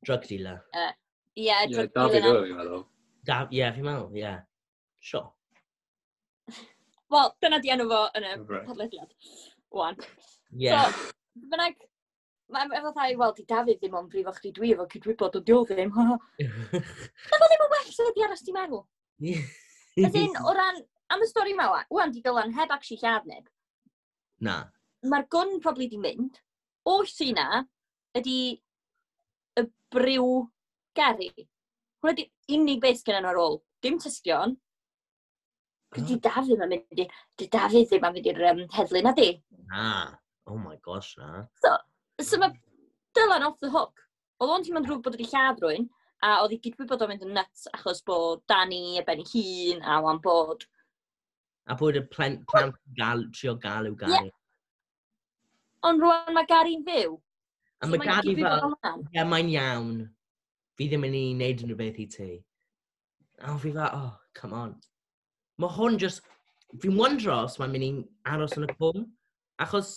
Drug 0.09 0.25
dealer. 0.25 0.59
E. 0.73 0.89
Ie, 0.89 0.89
uh, 0.89 1.45
yeah, 1.45 1.63
drug 1.69 1.69
yeah, 1.69 1.93
dealer. 1.93 1.95
Dafydd 2.01 2.29
oedd, 2.33 2.43
fi'n 2.49 2.61
meddwl. 2.63 2.85
Da, 3.29 3.41
ie, 3.45 3.61
yeah, 3.61 3.77
fi'n 3.77 3.91
meddwl, 3.91 4.09
ie. 4.17 4.25
Yeah. 4.25 4.41
Sure. 5.05 5.29
Wel, 7.13 7.35
dyna 7.45 7.61
di 7.61 7.69
enw 7.77 7.91
fo 7.93 8.05
yn 8.17 8.25
y 8.25 8.37
right. 8.41 8.65
podlediad 8.65 9.11
wwan. 9.73 9.97
Yeah. 10.51 10.85
So, 10.91 11.11
bynnag, 11.51 11.81
Mae'n 12.53 12.73
efo 12.77 12.91
thai, 12.93 13.13
wel, 13.17 13.31
di 13.33 13.45
Dafydd 13.49 13.79
ddim 13.81 13.95
ond 13.97 14.09
brifo 14.11 14.33
chdi 14.35 14.51
dwi 14.53 14.73
efo 14.75 14.85
cydwybod 14.91 15.35
o 15.39 15.41
diol 15.47 15.65
ddim. 15.69 15.93
Na 15.95 16.17
fo 16.19 17.47
ddim 17.47 17.63
yn 17.65 17.71
well 17.71 17.87
sydd 17.87 18.09
wedi 18.09 18.25
aros 18.25 18.43
di 18.45 18.55
meddwl. 18.55 18.83
Ydyn, 20.03 20.35
o 20.43 20.53
ran, 20.57 20.81
am 21.13 21.23
y 21.23 21.29
stori 21.29 21.55
ma, 21.57 21.69
wwan, 21.93 22.13
di 22.13 22.21
dylan 22.25 22.53
heb 22.57 22.73
ac 22.75 22.85
si 22.85 22.99
lladd 23.01 23.25
neb. 23.29 23.47
Na. 24.43 24.59
Mae'r 25.07 25.25
gwn 25.33 25.57
probably 25.63 25.87
di 25.89 25.99
mynd. 26.01 26.37
O'r 26.89 27.09
sy 27.09 27.31
na, 27.35 27.63
ydi 28.19 28.37
y 29.59 29.65
briw 29.95 30.43
Gary. 30.97 31.31
Hwna 32.03 32.17
di 32.19 32.27
unig 32.53 32.83
beth 32.83 33.05
gen 33.07 33.21
nhw 33.23 33.31
ar 33.31 33.39
ôl. 33.39 33.61
Dim 33.83 33.97
tystion, 34.03 34.57
Di 35.93 36.17
Dafydd 36.25 36.63
yn 36.65 36.71
mynd 36.71 37.01
i... 37.03 37.07
Di 37.39 37.47
Dafydd 37.53 37.89
ddim 37.91 38.07
yn 38.07 38.15
mynd 38.17 38.29
i'r 38.31 38.45
um, 38.51 38.61
heddlu 38.73 39.01
na 39.05 39.13
di. 39.17 39.29
Na. 39.71 39.89
Oh 40.49 40.57
my 40.57 40.77
gosh, 40.85 41.15
na. 41.17 41.45
So, 41.63 41.75
so 42.21 42.39
mae 42.41 42.53
Dylan 43.17 43.45
off 43.47 43.59
the 43.61 43.69
hook. 43.69 44.01
Oedd 44.41 44.53
o'n 44.55 44.65
teimlo'n 44.65 44.87
drwg 44.87 45.03
bod 45.05 45.17
wedi 45.17 45.29
lladd 45.29 45.61
rwy'n, 45.63 45.85
a 46.25 46.37
oedd 46.43 46.55
i 46.55 46.59
gydwyd 46.63 46.89
bod 46.89 47.03
o'n 47.05 47.11
mynd 47.13 47.25
yn 47.27 47.35
nuts 47.37 47.67
achos 47.75 48.01
bod 48.07 48.41
Danny 48.49 48.97
a 48.99 49.03
Ben 49.07 49.21
i 49.21 49.27
hun 49.29 49.83
a 49.83 49.99
o'n 50.01 50.21
bod... 50.23 50.65
A 51.69 51.77
bod 51.79 51.99
y 51.99 52.01
plant 52.11 52.41
plan 52.49 52.73
gal, 52.97 53.23
trio 53.35 53.53
gael 53.61 53.91
yw 53.91 53.99
Gary. 53.99 54.17
Yeah. 54.17 54.31
Ond 55.87 56.03
rwan 56.03 56.33
mae 56.35 56.49
Gary'n 56.49 56.83
fyw. 56.87 57.19
A 57.83 57.87
so 57.87 57.93
mae 57.93 58.07
Gary 58.07 58.35
fel, 58.39 58.73
ie, 58.73 58.95
yeah, 59.15 59.27
mae'n 59.27 59.51
iawn. 59.53 59.93
Fi 60.79 60.89
ddim 60.89 61.05
yn 61.07 61.15
ei 61.19 61.31
wneud 61.35 61.63
unrhyw 61.63 61.79
beth 61.79 62.01
i 62.01 62.07
ti. 62.17 62.31
A 63.43 63.55
fi 63.61 63.71
fel, 63.75 63.87
oh, 63.93 64.13
come 64.39 64.57
on 64.57 64.75
mae 65.61 65.77
hwn 65.77 65.99
just... 66.01 66.23
Fi'n 66.81 66.97
wondro 66.97 67.35
os 67.43 67.59
mae'n 67.61 67.69
mynd 67.69 67.85
i 67.85 67.91
aros 68.33 68.55
yn 68.57 68.65
y 68.65 68.73
cwm, 68.73 69.03
achos 69.61 69.91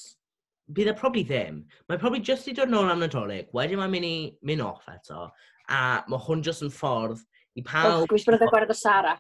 bydd 0.76 0.90
e 0.92 0.94
probably 0.98 1.22
ddim. 1.24 1.62
Mae'n 1.88 2.02
probably 2.02 2.20
just 2.20 2.50
i 2.50 2.54
dod 2.56 2.68
nôl 2.72 2.90
am 2.92 3.00
Nadolig, 3.00 3.48
wedyn 3.56 3.80
mae'n 3.80 3.94
mynd 3.94 4.08
i 4.08 4.16
mynd 4.50 4.64
off 4.66 4.84
eto, 4.92 5.30
a 5.72 5.80
mae 6.10 6.20
hwn 6.26 6.44
just 6.44 6.66
yn 6.66 6.72
ffordd 6.74 7.22
i 7.56 7.64
pawb... 7.64 8.02
Oh, 8.02 8.10
gwisg 8.10 8.28
bod 8.28 8.44
yn 8.44 8.52
gwared 8.52 8.74
o 8.74 8.76
Sara. 8.76 9.16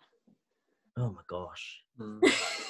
Oh 1.00 1.10
my 1.10 1.26
gosh. 1.26 1.66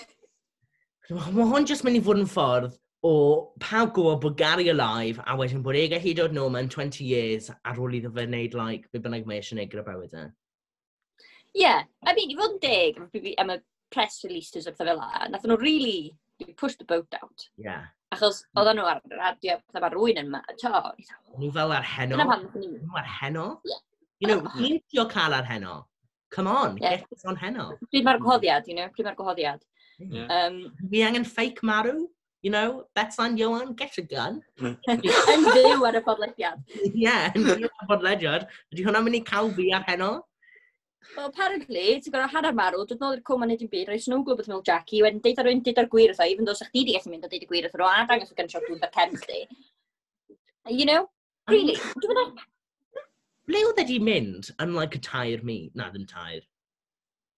Mm. 1.07 1.19
mae 1.35 1.45
hwn 1.51 1.65
just 1.67 1.83
mynd 1.87 1.99
i 1.99 2.01
fod 2.03 2.19
yn 2.19 2.29
ffordd 2.31 2.77
o 3.07 3.11
pawb 3.63 3.93
gwybod 3.95 4.21
bod 4.23 4.37
Gary 4.39 4.69
alive 4.73 5.23
a 5.27 5.35
wedyn 5.39 5.63
bod 5.63 5.79
e 5.79 5.85
gallu 5.91 6.15
dod 6.19 6.35
nôl 6.35 6.51
mewn 6.55 6.71
20 6.71 7.05
years 7.07 7.51
ar 7.51 7.79
ôl 7.83 7.95
iddo 7.99 8.11
fe 8.15 8.25
wneud 8.27 8.55
like, 8.59 8.89
be 8.93 9.03
bynnag 9.03 9.27
mae 9.27 9.41
eisiau 9.41 9.57
gwneud 9.57 9.73
gyda 9.73 9.85
bywyd 9.87 10.17
e 10.19 10.25
yeah, 11.57 11.83
I 12.05 12.15
mean, 12.15 12.31
i 12.31 12.39
fod 12.39 12.57
yn 12.57 12.63
deg 12.63 13.35
am 13.41 13.53
y 13.55 13.59
press 13.95 14.23
releases 14.27 14.67
o'r 14.69 14.77
pethau 14.77 14.93
fel 14.93 15.01
la, 15.01 15.27
nath 15.33 15.47
nhw 15.49 15.59
really 15.63 16.15
push 16.61 16.77
the 16.77 16.85
boat 16.85 17.19
out. 17.23 17.49
Yeah. 17.57 17.89
Achos 18.15 18.43
oedden 18.59 18.81
nhw 18.81 18.89
ar 18.91 19.03
radio, 19.17 19.59
pethau 19.65 19.85
mae 19.85 19.95
rwy'n 19.95 20.23
yn 20.23 20.33
ma, 20.35 20.43
to. 20.63 20.73
Nhw 21.37 21.53
fel 21.57 21.77
ar 21.77 21.87
heno. 21.97 22.19
Nhw 22.21 22.99
ar 23.01 23.13
heno. 23.21 23.47
Yeah. 23.65 23.85
You 24.21 24.29
know, 24.29 24.41
ni'n 24.57 24.83
tio 24.91 25.07
cael 25.13 25.37
ar 25.37 25.49
heno. 25.49 25.87
Come 26.33 26.49
on, 26.49 26.77
yeah. 26.77 26.97
get 26.97 27.09
this 27.11 27.25
on 27.25 27.37
heno. 27.41 27.71
Pryd 27.93 28.05
mae'r 28.05 28.21
gwahoddiad, 28.21 28.69
you 28.69 28.77
know, 28.77 28.91
pryd 28.93 29.09
mae'r 29.09 29.17
gwahoddiad. 29.19 29.65
Yeah. 29.99 30.29
Um, 30.37 30.61
Fi 30.91 31.03
angen 31.07 31.25
fake 31.25 31.63
marw, 31.65 32.07
you 32.43 32.51
know, 32.51 32.85
Betsan 32.97 33.39
Johan, 33.39 33.75
get 33.75 33.97
a 33.99 34.03
gun. 34.03 34.41
Yn 34.61 35.47
fyw 35.53 35.87
ar 35.89 35.97
y 35.97 36.03
podlediad. 36.05 36.61
Yeah, 36.93 37.31
yn 37.33 37.47
fyw 37.47 37.69
ar 37.71 37.85
y 37.85 37.91
podlediad. 37.93 38.49
Ydy 38.75 38.85
hwnna'n 38.89 39.07
mynd 39.07 39.21
i 39.21 39.23
cael 39.29 39.53
fi 39.57 39.71
ar 39.77 39.87
heno? 39.89 40.11
Well, 41.15 41.31
apparently, 41.31 42.01
ti'n 42.01 42.13
gorau 42.13 42.29
hanner 42.33 42.53
marw, 42.57 42.83
dod 42.89 43.01
nôl 43.01 43.17
i'r 43.17 43.23
cwm 43.29 43.47
a 43.47 43.51
neud 43.51 43.63
i'n 43.65 43.73
byd, 43.73 43.93
roi 43.93 44.01
snowglo 44.03 44.37
beth 44.37 44.51
mewn 44.53 44.65
Jackie, 44.67 45.05
wedyn 45.05 45.23
deud 45.25 45.39
ar 45.41 45.49
rwy'n 45.49 45.63
deud 45.65 45.81
ar 45.81 45.89
gwir 45.93 46.13
wrtho, 46.13 46.27
even 46.33 46.49
though 46.49 46.59
sa'ch 46.59 46.73
di 46.75 46.83
di 46.89 46.97
gallu 46.97 47.13
mynd 47.15 47.29
a 47.29 47.31
deud 47.33 47.47
y 47.47 47.49
gwir 47.53 47.69
wrtho, 47.69 47.87
a 47.87 48.05
dangos 48.11 48.35
o 48.35 48.37
gyntro 48.41 48.61
dwi'n 48.67 48.83
dar 48.83 48.93
cefn 48.97 49.17
chdi. 49.23 49.41
You 50.69 50.89
know? 50.89 51.07
Really? 51.49 51.79
Dwi'n 52.03 52.21
mynd 52.21 52.45
Ble 53.47 53.61
oedd 53.63 53.79
wedi 53.79 54.01
mynd 54.03 54.49
yn 54.63 54.73
like 54.75 54.99
y 54.99 55.01
tair 55.07 55.43
mi? 55.47 55.71
Na, 55.79 55.87
ddim 55.93 56.07
tair. 56.11 56.43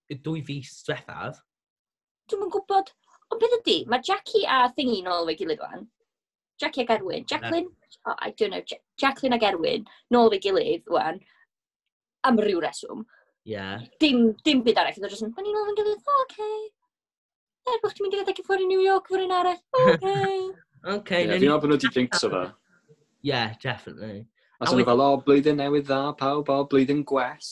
Y 0.08 0.16
dwy 0.24 0.40
fus 0.46 0.78
diwethaf. 0.86 1.42
Dwi'n 2.32 2.40
mynd 2.40 2.54
gwybod. 2.54 2.94
Ond 3.28 3.42
beth 3.42 3.56
ydi, 3.58 3.82
mae 3.92 4.00
Jackie 4.08 4.46
a 4.48 4.62
thingy 4.72 5.02
nôl 5.04 5.28
fe 5.28 5.34
gilydd 5.36 5.60
wan. 5.60 5.84
Jackie 6.58 6.86
ag 6.86 6.94
Erwin. 6.96 7.26
Jacqueline? 7.28 7.68
Oh, 8.06 8.16
I 8.16 8.30
don't 8.30 8.56
know. 8.56 8.62
Ja 8.72 8.78
Jacqueline 9.02 9.36
ag 9.36 9.44
Erwin. 9.50 9.84
Nôl 10.14 10.32
fe 10.32 10.40
gilydd 10.46 10.88
wan. 10.94 11.20
Am 12.24 12.40
ryw 12.40 12.64
reswm. 12.64 13.04
Yeah. 13.44 13.84
Dim, 14.00 14.32
dim 14.44 14.62
byd 14.66 14.80
arall, 14.80 14.96
oedd 14.98 15.12
jyst 15.14 15.26
yn, 15.26 15.34
o'n 15.34 15.50
i'n 15.50 15.60
ofyn 15.62 15.78
gilydd, 15.78 16.02
o, 16.02 16.16
oce. 16.24 16.48
Er 17.68 17.82
bod 17.82 17.92
chdi'n 17.92 18.06
mynd 18.06 18.16
i 18.16 18.22
redeg 18.22 18.40
i 18.40 18.44
ffwrdd 18.46 18.64
i 18.64 18.70
New 18.70 18.82
York, 18.84 19.08
ffwrdd 19.08 19.28
yn 19.28 19.36
arall, 19.38 19.62
o, 19.74 19.84
oce. 19.94 20.16
Yeah, 20.78 21.02
Fi'n 21.02 21.30
meddwl 21.32 21.58
bod 21.58 21.72
nhw 21.72 21.74
wedi 21.74 21.88
jinx 21.90 22.22
o 22.22 22.28
fe. 22.30 22.42
Yeah, 23.26 23.56
definitely. 23.60 24.20
A 24.62 24.68
sy'n 24.70 24.84
fel, 24.86 25.02
o, 25.02 25.08
blwyddyn 25.26 25.58
newydd 25.58 25.88
dda, 25.88 26.12
pawb, 26.20 26.52
o, 26.54 26.62
blwyddyn 26.70 27.02
gwes. 27.08 27.48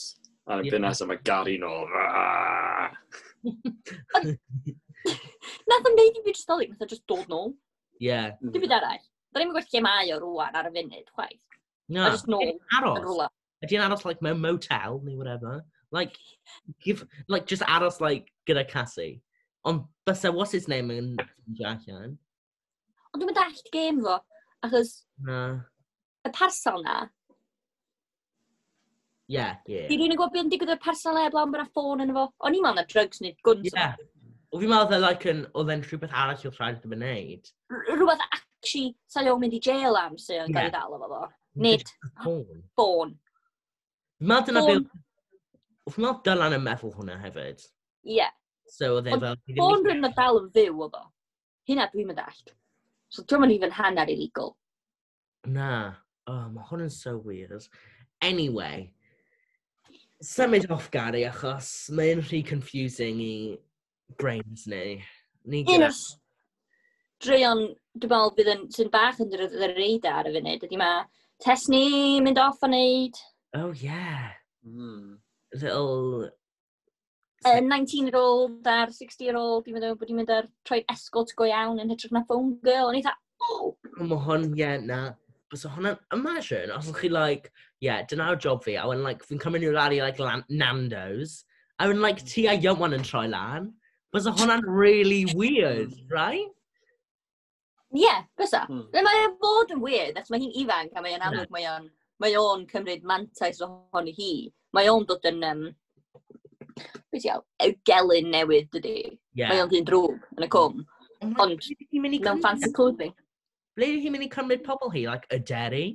A 0.47 0.61
yeah. 0.61 0.71
bunes 0.71 1.01
mae 1.09 1.19
Gary 1.27 1.57
nôl. 1.59 1.91
Nath 5.67 5.89
o'n 5.89 5.97
neud 5.99 6.19
i 6.19 6.23
fi 6.23 6.33
just 6.33 6.47
dolyg, 6.47 6.71
nath 6.71 6.85
o'n 6.85 6.91
just 6.93 7.03
dod 7.11 7.27
nôl. 7.31 7.51
Yeah. 8.03 8.37
Dim 8.39 8.63
byd 8.63 8.77
arall. 8.79 9.03
Da 9.33 9.43
ni'n 9.43 9.51
gweld 9.51 9.73
lle 9.73 9.83
mae 9.83 10.13
o 10.15 10.21
rwan 10.23 10.55
ar 10.55 10.69
y 10.69 10.73
funud, 10.77 11.11
chwaith. 11.11 11.59
No. 11.91 12.05
A 12.07 12.13
just 12.15 12.31
nôl. 12.31 12.55
Aros. 12.79 13.27
Ydy'n 13.65 13.83
aros, 13.87 14.05
like, 14.07 14.23
mewn 14.23 14.39
motel, 14.43 15.01
neu 15.03 15.17
whatever. 15.19 15.65
Like, 15.91 16.17
give, 16.83 17.05
like, 17.27 17.47
just 17.47 17.63
aros, 17.67 18.01
like, 18.01 18.31
gyda 18.47 18.67
Cassie. 18.67 19.21
Ond 19.65 19.85
bysa, 20.07 20.33
what's 20.33 20.51
his 20.51 20.67
name 20.67 20.91
yn 20.91 21.15
Jack 21.53 21.87
allan? 21.87 22.17
Ond 23.13 23.21
dwi'n 23.21 23.31
meddwl 23.31 23.45
allt 23.45 23.69
game 23.71 24.03
fo, 24.03 24.17
achos... 24.67 24.91
Na. 25.23 25.39
Y 26.27 26.31
parsel 26.35 26.83
na. 26.83 26.97
Ie, 29.31 29.47
ie. 29.67 29.85
Di 29.87 29.97
rwy'n 29.99 30.15
gwybod 30.15 30.35
beth 30.35 30.45
yn 30.45 30.51
digwydd 30.51 30.75
o'r 30.75 30.83
person 30.83 31.15
le 31.15 31.25
blaen 31.31 31.51
bod 31.51 31.61
yna 31.61 31.71
ffôn 31.71 32.03
yn 32.03 32.13
efo. 32.13 32.27
O'n 32.43 32.55
i'n 32.55 32.63
meddwl 32.63 32.79
na 32.79 32.85
drugs 32.91 33.23
neu 33.23 33.35
guns. 33.47 33.67
Ie. 33.67 33.73
Yeah. 33.75 33.95
O 34.51 34.59
fi'n 34.61 34.71
meddwl 34.71 34.99
e, 34.99 35.01
like, 35.03 35.27
yn, 35.31 35.41
oedd 35.55 35.73
e'n 35.73 35.87
rhywbeth 35.87 36.15
arall 36.15 36.45
i'w 36.47 36.53
rhaid 36.55 36.85
yn 36.87 36.95
mynd. 37.03 37.51
Rhywbeth 37.89 38.23
actually, 38.27 38.93
sa'n 39.11 39.31
o'n 39.31 39.41
mynd 39.43 39.55
i 39.57 39.63
jail 39.63 39.99
am 39.99 40.15
sy'n 40.19 40.45
yeah. 40.45 40.53
gael 40.53 40.69
ei 40.69 40.75
ddal 40.75 40.95
efo 40.99 41.11
fo. 41.15 41.25
Nid 41.63 41.83
ffôn. 42.21 42.63
Ffôn. 42.79 43.17
Mae 44.31 44.47
dyna 44.47 44.63
beth 44.67 44.87
Wrth 45.87 45.99
nad 46.03 46.19
Dylan 46.25 46.57
yn 46.57 46.65
meddwl 46.65 46.91
hwnna 46.97 47.15
hefyd. 47.21 47.61
Ie. 48.03 48.17
Yeah. 48.19 48.33
So 48.67 48.97
oedd 48.97 49.07
e 49.07 49.15
fel... 49.15 49.37
Ffôn 49.55 49.85
rwy'n 49.85 50.03
meddwl 50.03 50.41
yn 50.41 50.49
fyw 50.55 50.81
o 50.83 50.89
fo. 50.91 51.05
Hynna 51.69 51.87
dwi'n 51.93 52.09
mynd 52.09 52.19
meddall. 52.19 52.55
So 53.07 53.23
dwi'n 53.23 53.45
mynd 53.45 53.55
even 53.55 53.75
hanner 53.77 54.11
illegal. 54.11 54.57
Na. 55.47 55.71
Oh, 56.27 56.49
mae 56.51 56.67
hwn 56.67 56.83
yn 56.89 56.91
so 56.91 57.15
weird. 57.23 57.69
Anyway. 58.21 58.89
Symud 60.23 60.67
off 60.73 60.89
Gary 60.91 61.23
achos 61.29 61.69
mae'n 61.95 62.23
rhy 62.25 62.41
confusing 62.43 63.21
i 63.23 63.35
brains 64.19 64.65
ni. 64.67 64.97
Ni 65.47 65.63
gyda... 65.67 65.93
Dreion, 67.23 67.63
dwi'n 67.97 68.11
meddwl 68.11 68.33
bydd 68.37 68.51
yn 68.51 68.65
sy'n 68.75 68.91
bach 68.93 69.21
yn 69.23 69.31
yr 69.33 69.47
dod 69.47 70.09
ar 70.11 70.27
y 70.27 70.33
funud, 70.35 70.65
ydy 70.67 70.77
mae 70.77 71.05
test 71.41 71.71
ni 71.71 72.19
mynd 72.21 72.37
off 72.43 72.59
a 72.61 72.69
wneud. 72.69 73.17
Oh, 73.57 73.71
yeah. 73.79 74.35
Mm 74.67 75.15
little... 75.53 76.29
A 77.45 77.61
19-year-old 77.61 78.65
a'r 78.67 78.91
60-year-old, 78.91 79.63
dwi'n 79.65 79.77
meddwl 79.77 79.97
bod 79.99 80.09
i'n 80.11 80.17
mynd 80.19 80.33
ar 80.33 80.47
troi 80.65 80.81
escort 80.91 81.35
go 81.37 81.45
iawn 81.47 81.79
yn 81.83 81.93
hytrach 81.93 82.15
na 82.15 82.23
phone 82.27 82.55
girl. 82.65 82.89
O'n 82.89 82.97
i 82.97 83.03
dda, 83.05 83.13
oh! 83.45 83.75
Mae 83.99 84.19
hwn, 84.25 84.47
ie, 84.49 84.63
yeah, 84.63 84.77
na. 84.81 85.01
Bys 85.47 85.63
o 85.63 85.71
hwnna'n 85.71 85.99
imagine, 86.17 86.73
os 86.75 86.89
chi, 86.97 87.11
like, 87.13 87.51
ie, 87.77 87.87
yeah, 87.87 88.01
dyna'r 88.09 88.41
job 88.43 88.65
fi, 88.65 88.75
a 88.75 88.87
wedyn, 88.89 89.05
like, 89.05 89.23
fi'n 89.23 89.39
cymryd 89.43 89.63
nhw'r 89.63 89.79
ari, 89.85 90.01
like, 90.03 90.19
Nando's, 90.49 91.37
a 91.77 91.87
wedyn, 91.87 92.03
like, 92.03 92.25
ti 92.25 92.47
a 92.49 92.57
Iwan 92.57 92.97
yn 92.97 93.05
troi 93.05 93.27
lan. 93.31 93.71
Bys 94.11 94.27
o 94.27 94.33
hwnna'n 94.33 94.65
really 94.65 95.23
weird, 95.37 95.93
right? 96.11 96.49
Ie, 97.93 98.01
yeah, 98.01 98.25
bysa. 98.39 98.65
Hmm. 98.67 98.89
Mae 98.91 99.23
o'n 99.23 99.37
bod 99.39 99.71
yn 99.77 99.85
weird, 99.85 100.17
achos 100.17 100.33
mae 100.33 100.41
hi'n 100.43 100.57
ifanc 100.65 100.97
a 100.97 101.05
mae 101.05 101.15
o'n 101.15 101.23
amlwg, 101.29 101.53
mae 101.53 101.69
o'n 101.71 101.87
mae 102.23 102.37
o'n 102.39 102.65
cymryd 102.71 103.05
mantais 103.07 103.61
ohoni 103.65 104.13
hi. 104.17 104.31
Mae 104.75 104.89
o'n 104.91 105.05
dod 105.09 105.25
yn, 105.29 105.43
um, 105.47 105.63
beth 107.13 107.27
iawn, 107.27 107.45
y 107.63 107.71
gelyn 107.87 108.31
newydd, 108.33 108.69
dydy. 108.73 108.97
Yeah. 109.37 109.51
Mae 109.51 109.63
o'n 109.63 109.71
dyn 109.73 109.87
drwg 109.87 110.27
yn 110.37 110.47
y 110.47 110.49
cwm. 110.55 110.83
Mm-hmm. 111.21 111.39
Ond, 111.43 112.19
mewn 112.25 112.43
fancy 112.43 112.71
clothing. 112.73 113.15
Ble 113.77 113.91
ydy 113.93 114.03
hi'n 114.03 114.15
mynd 114.15 114.25
i 114.25 114.33
cymryd 114.33 114.65
pobl 114.65 114.93
hi? 114.93 115.05
Like, 115.09 115.29
y 115.33 115.39
deri? 115.39 115.85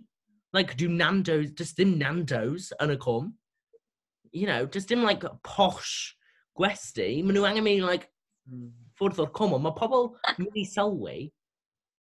Like, 0.52 0.76
do 0.76 0.88
Nando's, 0.88 1.52
just 1.58 1.78
dim 1.78 1.96
Nando's 1.98 2.70
yn 2.82 2.94
y 2.94 2.98
cwm. 3.02 3.32
You 4.32 4.46
know, 4.46 4.66
just 4.66 4.88
dim, 4.88 5.02
like, 5.02 5.24
posh 5.44 6.14
gwesti. 6.58 7.22
Maen 7.22 7.38
nhw 7.38 7.46
angen 7.48 7.66
mynd, 7.66 7.86
like, 7.88 8.10
ffwrdd 8.98 9.22
o'r 9.22 9.32
cwm. 9.34 9.58
ond 9.58 9.66
Mae 9.66 9.78
pobl 9.78 10.12
mynd 10.38 10.58
i 10.58 10.66
sylwi 10.68 11.30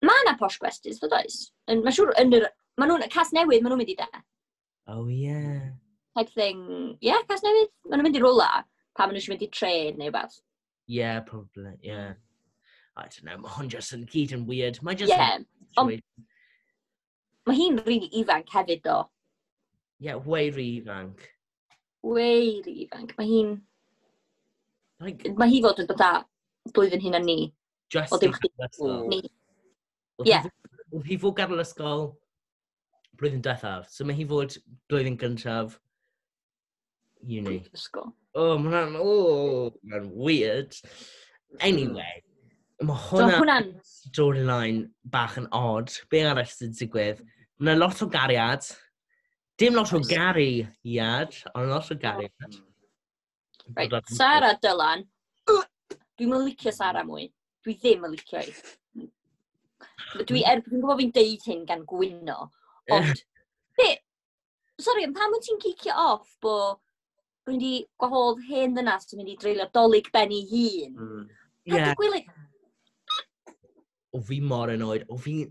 Mae 0.02 0.24
yna 0.24 0.34
posh 0.40 0.58
gwestis, 0.62 0.98
fod 1.02 1.14
oes. 1.14 1.36
Mae'n 1.70 1.94
siŵr 1.94 2.16
yn 2.22 2.34
yr 2.40 2.48
Mae 2.82 2.90
nhw'n, 2.90 3.06
cas 3.14 3.30
newydd, 3.38 3.62
mae 3.62 3.70
nhw'n 3.70 3.82
mynd 3.84 3.94
i 3.94 3.98
de. 4.00 4.10
Oh, 4.90 5.06
yeah. 5.06 5.70
Type 6.18 6.34
thing. 6.34 6.64
Yeah, 7.06 7.22
cas 7.30 7.46
newydd. 7.46 7.70
Mae 7.86 8.00
nhw'n 8.00 8.08
mynd 8.10 8.18
i 8.18 8.24
rola 8.24 8.50
pan 8.98 9.08
maen 9.08 9.16
nhw 9.16 9.22
eisiau 9.22 9.36
mynd 9.36 9.46
i 9.46 9.50
tren 9.54 10.00
neu 10.02 10.12
beth. 10.14 10.40
Yeah, 10.92 11.22
probably, 11.28 11.78
yeah. 11.86 12.14
I 12.98 13.04
don't 13.04 13.24
know, 13.24 13.38
mae 13.40 13.54
hwn 13.56 13.70
just 13.72 13.94
yn 13.96 14.04
gyd 14.12 14.34
yn 14.36 14.48
weird. 14.50 14.82
Mae 14.84 14.98
just... 15.00 15.14
Yeah, 15.14 15.38
ond... 15.80 16.02
Mae 17.48 17.58
hi'n 17.58 17.80
rili 17.86 18.10
ifanc 18.20 18.52
hefyd, 18.54 18.82
do. 18.86 18.98
Yeah, 20.04 20.18
way 20.26 20.50
weir 20.52 20.82
ifanc. 20.82 21.24
Weir 22.04 22.68
ifanc. 22.74 23.16
Mae 23.18 23.30
hi'n... 23.30 23.54
Like... 25.02 25.32
Mae 25.40 25.54
hi 25.54 25.62
fod 25.64 25.80
yn 25.82 25.90
dod 25.90 26.04
â 26.06 26.12
blwyddyn 26.76 27.06
hyn 27.06 27.18
a 27.18 27.24
ni. 27.24 27.38
Just 27.92 28.14
o, 28.18 28.90
ni. 29.08 29.24
Oedd 30.20 30.30
yeah. 30.30 30.46
hi 31.08 31.18
fod 31.22 31.38
gadael 31.40 31.64
ysgol, 31.64 32.12
blwyddyn 33.22 33.44
diwethaf. 33.46 33.88
So 33.94 34.08
mae 34.08 34.18
hi 34.18 34.26
fod 34.28 34.58
blwyddyn 34.90 35.20
gyntaf 35.22 35.78
uni. 37.22 37.62
Ysgol. 37.78 38.12
O, 38.34 38.54
oh, 38.54 38.58
mae'n 38.62 38.98
oh, 39.00 39.72
mae'n 39.86 40.10
weird. 40.16 40.78
Hmm. 40.82 41.62
Anyway, 41.68 42.24
mae 42.82 43.02
So 43.10 43.28
hwnna 43.28 43.58
storyline 43.86 44.88
bach 45.14 45.38
yn 45.42 45.50
odd. 45.56 45.94
Be 46.10 46.24
arall 46.26 46.50
sy'n 46.50 46.74
digwydd? 46.78 47.22
Mae 47.62 47.78
lot 47.78 48.02
o 48.02 48.10
gariad. 48.12 48.66
Dim 49.62 49.76
lot 49.78 49.92
o 49.94 50.00
gari 50.02 50.64
iad, 50.88 51.36
ond 51.54 51.70
lot 51.70 51.92
o 51.94 51.98
gariad. 52.02 52.34
Hmm. 52.42 52.68
Right, 53.78 53.94
Sara 54.10 54.56
Dylan. 54.64 55.06
Dwi'n 55.48 56.32
mynd 56.32 56.48
licio 56.48 56.74
Sara 56.74 57.04
mwy. 57.08 57.30
Dwi 57.66 57.76
ddim 57.78 58.08
yn 58.08 58.16
licio 58.16 58.42
i. 58.42 58.56
Dwi, 60.28 60.42
er, 60.48 60.60
dwi'n 60.66 60.82
gwybod 60.82 61.00
fi'n 61.00 61.14
deud 61.16 61.46
hyn 61.48 61.62
gan 61.70 61.86
gwyno, 61.88 62.50
Ond, 62.90 63.24
be, 63.78 63.90
sori, 64.82 65.08
pam 65.16 65.36
wyt 65.36 65.46
ti'n 65.48 65.62
cicio 65.62 65.96
off 65.96 66.34
bo 66.42 66.56
rwy'n 67.48 67.62
di 67.62 67.74
gwahodd 68.02 68.42
hen 68.50 68.78
ddynas 68.78 69.12
yn 69.12 69.22
mynd 69.22 69.34
i 69.34 69.38
dreulio 69.42 69.68
dolyg 69.76 70.10
ben 70.14 70.34
i 70.34 70.42
hun? 70.50 70.96
Mm. 70.96 71.28
Yeah. 71.70 71.94
Gwylio, 71.98 72.26
o 74.14 74.22
fi 74.22 74.40
mor 74.42 74.70
annoyed, 74.70 75.06
o 75.10 75.18
fi, 75.18 75.48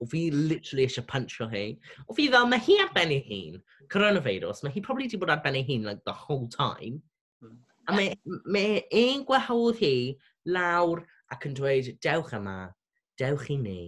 o 0.00 0.06
fi 0.06 0.30
literally 0.30 0.86
eisiau 0.86 1.06
punchio 1.06 1.48
hi. 1.50 1.64
O 2.08 2.14
fi 2.14 2.28
fel, 2.30 2.46
mae 2.46 2.62
hi 2.62 2.78
ar 2.82 2.92
ben 2.94 3.14
ei 3.14 3.22
hun, 3.26 3.62
coronavirus, 3.92 4.62
mae 4.62 4.74
hi 4.74 4.82
probably 4.84 5.08
wedi 5.08 5.20
bod 5.20 5.32
ar 5.34 5.42
ben 5.44 5.58
ei 5.58 5.66
hun 5.66 5.88
like, 5.88 6.04
the 6.06 6.12
whole 6.12 6.46
time. 6.48 7.00
Hmm. 7.42 7.56
A 7.88 7.96
mae, 7.96 8.14
mae 8.46 8.82
un 9.02 9.24
gwahodd 9.28 9.80
hi 9.82 9.94
lawr 10.46 11.02
ac 11.34 11.48
yn 11.48 11.56
dweud, 11.58 11.90
dewch 12.04 12.34
yma, 12.38 12.58
dewch 13.20 13.48
i 13.50 13.58
ni, 13.60 13.80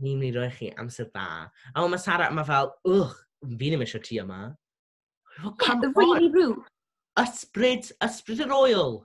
ni'n 0.00 0.18
mynd 0.18 0.32
i 0.32 0.38
roi 0.38 0.50
chi 0.54 0.70
amser 0.80 1.10
da. 1.14 1.26
A 1.74 1.84
mae 1.88 2.00
Sara 2.00 2.30
yma 2.32 2.44
fel, 2.48 2.72
wch, 2.88 3.16
fi 3.44 3.56
ddim 3.58 3.84
eisiau 3.84 4.02
ti 4.04 4.20
yma. 4.22 4.42
Come 5.58 5.82
yeah, 5.82 5.92
really 5.96 6.30
rude. 6.32 6.64
Ysbryd, 7.20 7.90
ysbryd 8.04 8.44
yr 8.46 8.54
oil. 8.56 8.98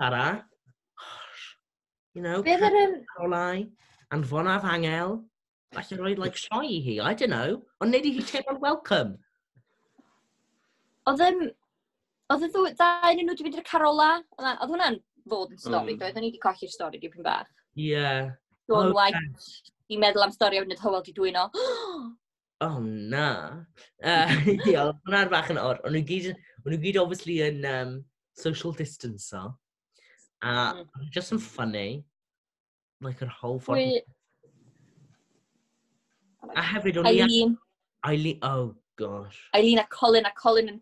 Sara. 0.00 0.44
You 2.14 2.22
know, 2.22 2.42
Bydd 2.44 2.62
yr... 2.68 2.96
Carolau, 3.14 3.66
anfonaf 4.14 4.66
angel. 4.68 5.22
Falle 5.72 5.98
roed, 5.98 6.20
like, 6.20 6.36
sioe 6.36 6.68
i 6.68 6.80
hi, 6.84 6.98
I 7.00 7.14
don't 7.14 7.32
know. 7.32 7.62
Ond 7.80 7.94
nid 7.94 8.06
i 8.06 8.14
hi 8.18 8.26
teimlo'n 8.28 8.60
welcome. 8.62 9.16
Oedd 11.10 11.24
yn... 11.26 11.48
Oedd 12.32 12.46
y 12.46 12.52
ddwy 12.52 12.74
ddau 12.78 13.16
nhw 13.16 13.32
wedi 13.32 13.46
mynd 13.46 13.58
i'r 13.58 13.66
Carola. 13.66 14.12
Oedd 14.38 14.70
hwnna'n 14.70 15.00
fod 15.28 15.54
yn 15.54 15.60
stori, 15.60 15.96
mm. 15.96 16.02
doedd? 16.02 16.18
O'n 16.18 16.26
i 16.26 16.30
wedi 16.30 16.42
colli'r 16.42 16.72
stori 16.72 17.00
dipyn 17.02 17.26
bach. 17.26 17.50
Ie. 17.74 17.90
Yeah. 17.94 18.32
Dawn 18.70 18.92
okay. 18.92 18.96
White 18.98 19.71
i 19.90 19.98
meddwl 20.00 20.26
am 20.26 20.34
stori 20.34 20.60
awdnod 20.60 20.82
hywel 20.82 21.04
di 21.06 21.14
dwi'n 21.16 21.38
o. 21.40 21.48
oh, 22.66 22.78
na. 22.82 23.26
Uh, 24.02 24.36
Ie, 24.52 24.76
hwnna'n 24.76 25.32
bach 25.32 25.50
yn 25.52 25.60
or. 25.62 25.80
Ond 25.86 25.96
nhw 25.96 26.04
gyd, 26.08 26.32
nhw 26.66 26.78
gyd 26.84 27.00
obviously 27.02 27.40
yn 27.48 27.66
um, 27.68 27.98
social 28.38 28.74
distance 28.76 29.32
o. 29.36 29.50
A 30.42 30.54
mm. 30.74 31.10
just 31.14 31.34
yn 31.34 31.42
funny. 31.42 32.04
Like, 33.02 33.22
yr 33.24 33.32
whole 33.40 33.60
ffordd. 33.62 33.82
We... 33.82 34.02
A 36.58 36.62
hefyd, 36.72 36.98
o'n 37.00 37.08
i... 37.10 37.18
Eileen. 37.22 37.56
Eileen, 38.06 38.38
oh 38.46 38.74
gosh. 38.98 39.38
Eileen 39.54 39.78
a 39.82 39.86
Colin, 39.90 40.26
a 40.26 40.32
Colin 40.38 40.74
yn, 40.74 40.80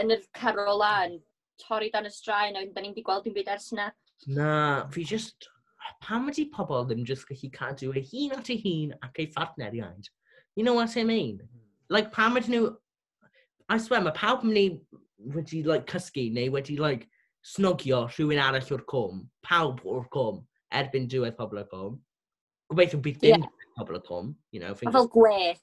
yn 0.00 0.12
yr 0.16 0.24
Carola 0.36 0.94
yn 1.06 1.18
torri 1.62 1.90
dan 1.92 2.08
y 2.08 2.12
straen, 2.12 2.56
a 2.56 2.64
da 2.72 2.84
ni'n 2.84 2.96
di 2.96 3.04
gweld 3.04 3.24
dim 3.28 3.36
byd 3.36 3.50
ers 3.52 3.72
yna. 3.76 3.90
Na, 4.26 4.52
fi 4.92 5.04
just 5.04 5.51
pam 6.02 6.28
ydy 6.32 6.48
pobl 6.54 6.86
ddim 6.88 7.06
jyst 7.08 7.28
gallu 7.28 7.50
cadw 7.54 7.90
eu 7.92 8.04
hun 8.10 8.36
at 8.36 8.50
eu 8.50 8.60
hun 8.64 8.94
ac 9.06 9.22
eu 9.22 9.30
phartneriaid? 9.36 10.10
You 10.56 10.64
know 10.64 10.74
what 10.74 10.96
I 10.96 11.04
mean? 11.04 11.38
Hmm. 11.38 11.66
Like, 11.88 12.12
pam 12.12 12.36
ydyn 12.40 12.56
nhw... 12.56 12.70
I 13.68 13.78
swear, 13.78 14.02
mae 14.04 14.12
pawb 14.16 14.44
yn 14.44 14.54
ni 14.56 14.64
wedi, 15.34 15.62
like, 15.64 15.86
cysgu 15.88 16.26
neu 16.34 16.52
wedi, 16.52 16.78
like, 16.80 17.08
snogio 17.54 18.04
rhywun 18.10 18.40
arall 18.42 18.72
o'r 18.76 18.86
cwm. 18.92 19.26
Pawb 19.46 19.82
o'r 19.88 20.08
cwm 20.12 20.42
erbyn 20.82 21.08
diwedd 21.12 21.38
pobl 21.38 21.62
o'r 21.62 21.68
cwm. 21.72 21.98
Gobeithio 22.72 23.00
bydd 23.04 23.20
dim 23.22 23.46
yeah. 23.46 23.68
pobl 23.78 23.98
o'r 23.98 24.06
cwm, 24.08 24.32
you 24.52 24.60
know. 24.60 24.74
Fingers... 24.74 24.98
Fel 24.98 25.12
gwe. 25.14 25.54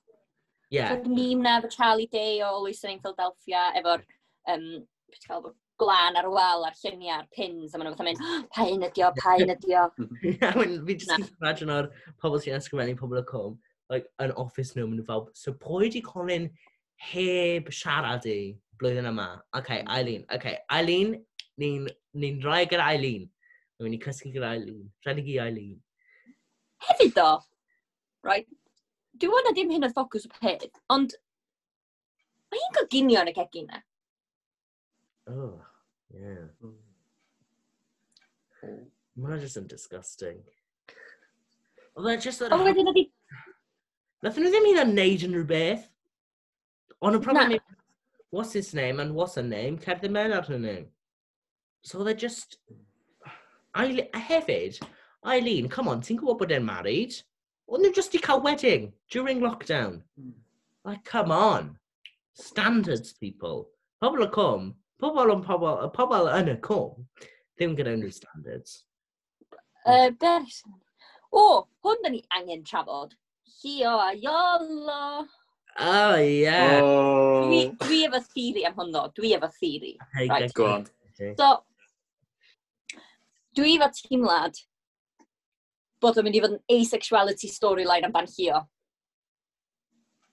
Yeah. 0.71 0.95
Fel 0.95 1.15
mîm 1.15 1.43
na, 1.45 1.59
fel 1.61 1.75
Charlie 1.75 2.09
Day 2.11 2.41
o 2.45 2.55
Lewis 2.63 2.83
yn 2.87 3.01
Philadelphia, 3.03 3.69
efo'r 3.79 4.05
um, 4.53 4.67
beth 5.09 5.27
gael 5.27 5.45
bod 5.45 5.57
glan 5.79 6.19
ar 6.19 6.27
y 6.27 6.33
wal, 6.33 6.65
ar 6.67 6.77
lluniau, 6.81 7.15
ar 7.17 7.27
pins, 7.35 7.73
a 7.73 7.79
maen 7.79 7.89
nhw'n 7.89 7.97
fatha 7.97 8.07
mynd, 8.09 8.23
oh, 8.25 8.41
pa 8.55 8.67
un 8.73 8.85
ydi 8.89 9.05
o, 9.05 9.11
pa 9.17 9.35
un 9.39 9.53
ydi 9.55 9.75
o. 9.79 9.85
Fi 10.87 10.95
just 10.95 11.15
yn 11.15 11.27
imagine 11.27 11.75
o'r 11.75 11.89
pobl 12.21 12.41
sy'n 12.43 12.59
ysgrifennu 12.59 12.97
pobl 12.99 13.21
y 13.21 13.25
cwm, 13.29 13.57
like, 13.93 14.11
yn 14.23 14.35
office 14.43 14.75
nhw, 14.75 14.87
maen 14.87 14.99
nhw 15.01 15.07
fel, 15.07 15.25
so 15.37 15.55
pwy 15.63 15.91
di 15.93 16.03
Colin 16.05 16.49
heb 17.09 17.71
siarad 17.73 18.27
i 18.29 18.39
blwyddyn 18.79 19.09
yma? 19.09 19.29
OK, 19.57 19.71
hmm. 19.79 19.91
Eileen, 19.95 20.25
OK, 20.35 20.47
Eileen, 20.75 21.15
ni'n 21.59 21.87
ni 22.19 22.33
rhoi 22.43 22.65
gyda 22.69 22.87
Eileen. 22.91 23.27
Mae'n 23.79 23.87
mynd 23.87 23.99
i 23.99 24.03
cysgu 24.03 24.33
gyda 24.35 24.53
Eileen. 24.55 24.87
rhaid 25.05 25.23
i 25.23 25.39
Eileen. 25.39 25.77
Hefyd 26.87 27.15
do, 27.15 27.29
right, 28.23 28.47
dwi'n 29.19 29.35
wna 29.35 29.55
dim 29.55 29.71
hyn 29.73 29.87
oedd 29.87 29.95
ffocws 29.95 30.27
o 30.27 30.31
peth, 30.35 30.69
ond 30.95 31.15
mae 32.51 32.61
hi'n 32.61 32.77
goginio 32.77 33.23
yn 33.23 33.31
y 33.31 33.35
cegin 33.35 33.67
na. 33.69 33.81
Oh. 35.29 35.57
Yeah. 36.13 36.47
Mm. 36.63 36.77
Mae 39.19 39.39
just 39.39 39.59
yn 39.59 39.67
disgusting. 39.69 40.41
Oedd 41.99 42.11
e 42.13 42.17
just... 42.23 42.43
Ond 42.47 42.65
wedyn 42.67 42.91
ydi... 42.91 43.05
Nath 44.23 44.39
nhw 44.39 44.51
ddim 44.51 44.67
hyn 44.69 44.81
yn 44.83 44.93
neud 44.97 45.25
yn 45.27 45.35
rhywbeth. 45.35 45.85
Ond 47.03 47.19
y 47.19 47.21
problem 47.23 47.55
yw, 47.55 47.61
what's 48.35 48.55
his 48.55 48.73
name 48.75 48.99
and 48.99 49.15
what's 49.15 49.39
her 49.39 49.45
name, 49.45 49.79
cerdded 49.79 50.11
mewn 50.15 50.35
ar 50.35 50.47
hynny. 50.47 50.77
So 51.83 52.01
oedd 52.01 52.13
e 52.13 52.17
just... 52.25 52.59
Aile... 53.75 54.07
A 54.15 54.23
hefyd, 54.31 54.79
Eileen, 55.27 55.69
come 55.71 55.91
on, 55.91 56.03
ti'n 56.03 56.19
gwybod 56.19 56.41
bod 56.43 56.55
e'n 56.55 56.67
married? 56.67 57.19
Oedd 57.69 57.83
nhw 57.85 57.93
just 57.95 58.15
i 58.15 58.23
cael 58.23 58.43
wedding 58.43 58.91
during 59.11 59.43
lockdown. 59.43 60.01
Hmm. 60.15 60.35
Like, 60.87 61.03
come 61.03 61.31
on. 61.35 61.75
Standards, 62.33 63.13
people. 63.19 63.67
Pobl 64.01 64.23
y 64.23 64.29
cwm, 64.31 64.71
pobl 65.01 65.33
yn 65.33 65.43
pobl, 65.45 65.83
y 65.85 65.89
pobl 65.95 66.29
yn 66.35 66.53
y 66.53 66.59
cwm, 66.65 67.07
ddim 67.57 67.75
gyda 67.77 67.95
unrhyw 67.97 68.13
standards. 68.13 68.83
Uh, 69.85 70.09
berson. 70.21 70.75
O, 71.29 71.41
oh, 71.41 71.59
hwn 71.85 72.03
da 72.03 72.11
ni 72.13 72.23
angen 72.35 72.63
trafod. 72.67 73.15
Hio 73.59 73.95
a 74.01 74.13
iolo. 74.15 75.27
Oh, 75.79 76.15
yeah. 76.15 76.79
Oh. 76.83 77.47
Dwi, 77.47 77.61
dwi 77.83 77.99
efo 78.07 78.19
theori 78.33 78.65
am 78.67 78.75
hwnnw. 78.77 79.05
Dwi 79.15 79.35
efo 79.37 79.49
theori. 79.59 79.93
Hey, 80.15 80.27
right. 80.27 80.53
Go 80.53 80.65
on. 80.73 80.87
So, 81.19 81.51
dwi 83.57 83.77
efo 83.77 83.91
teimlad 83.99 84.59
bod 86.03 86.19
o'n 86.19 86.27
mynd 86.27 86.37
i 86.39 86.43
fod 86.43 86.57
yn 86.57 86.79
asexuality 86.79 87.49
storyline 87.51 88.07
am 88.07 88.15
ban 88.15 88.27
Llio. 88.31 88.63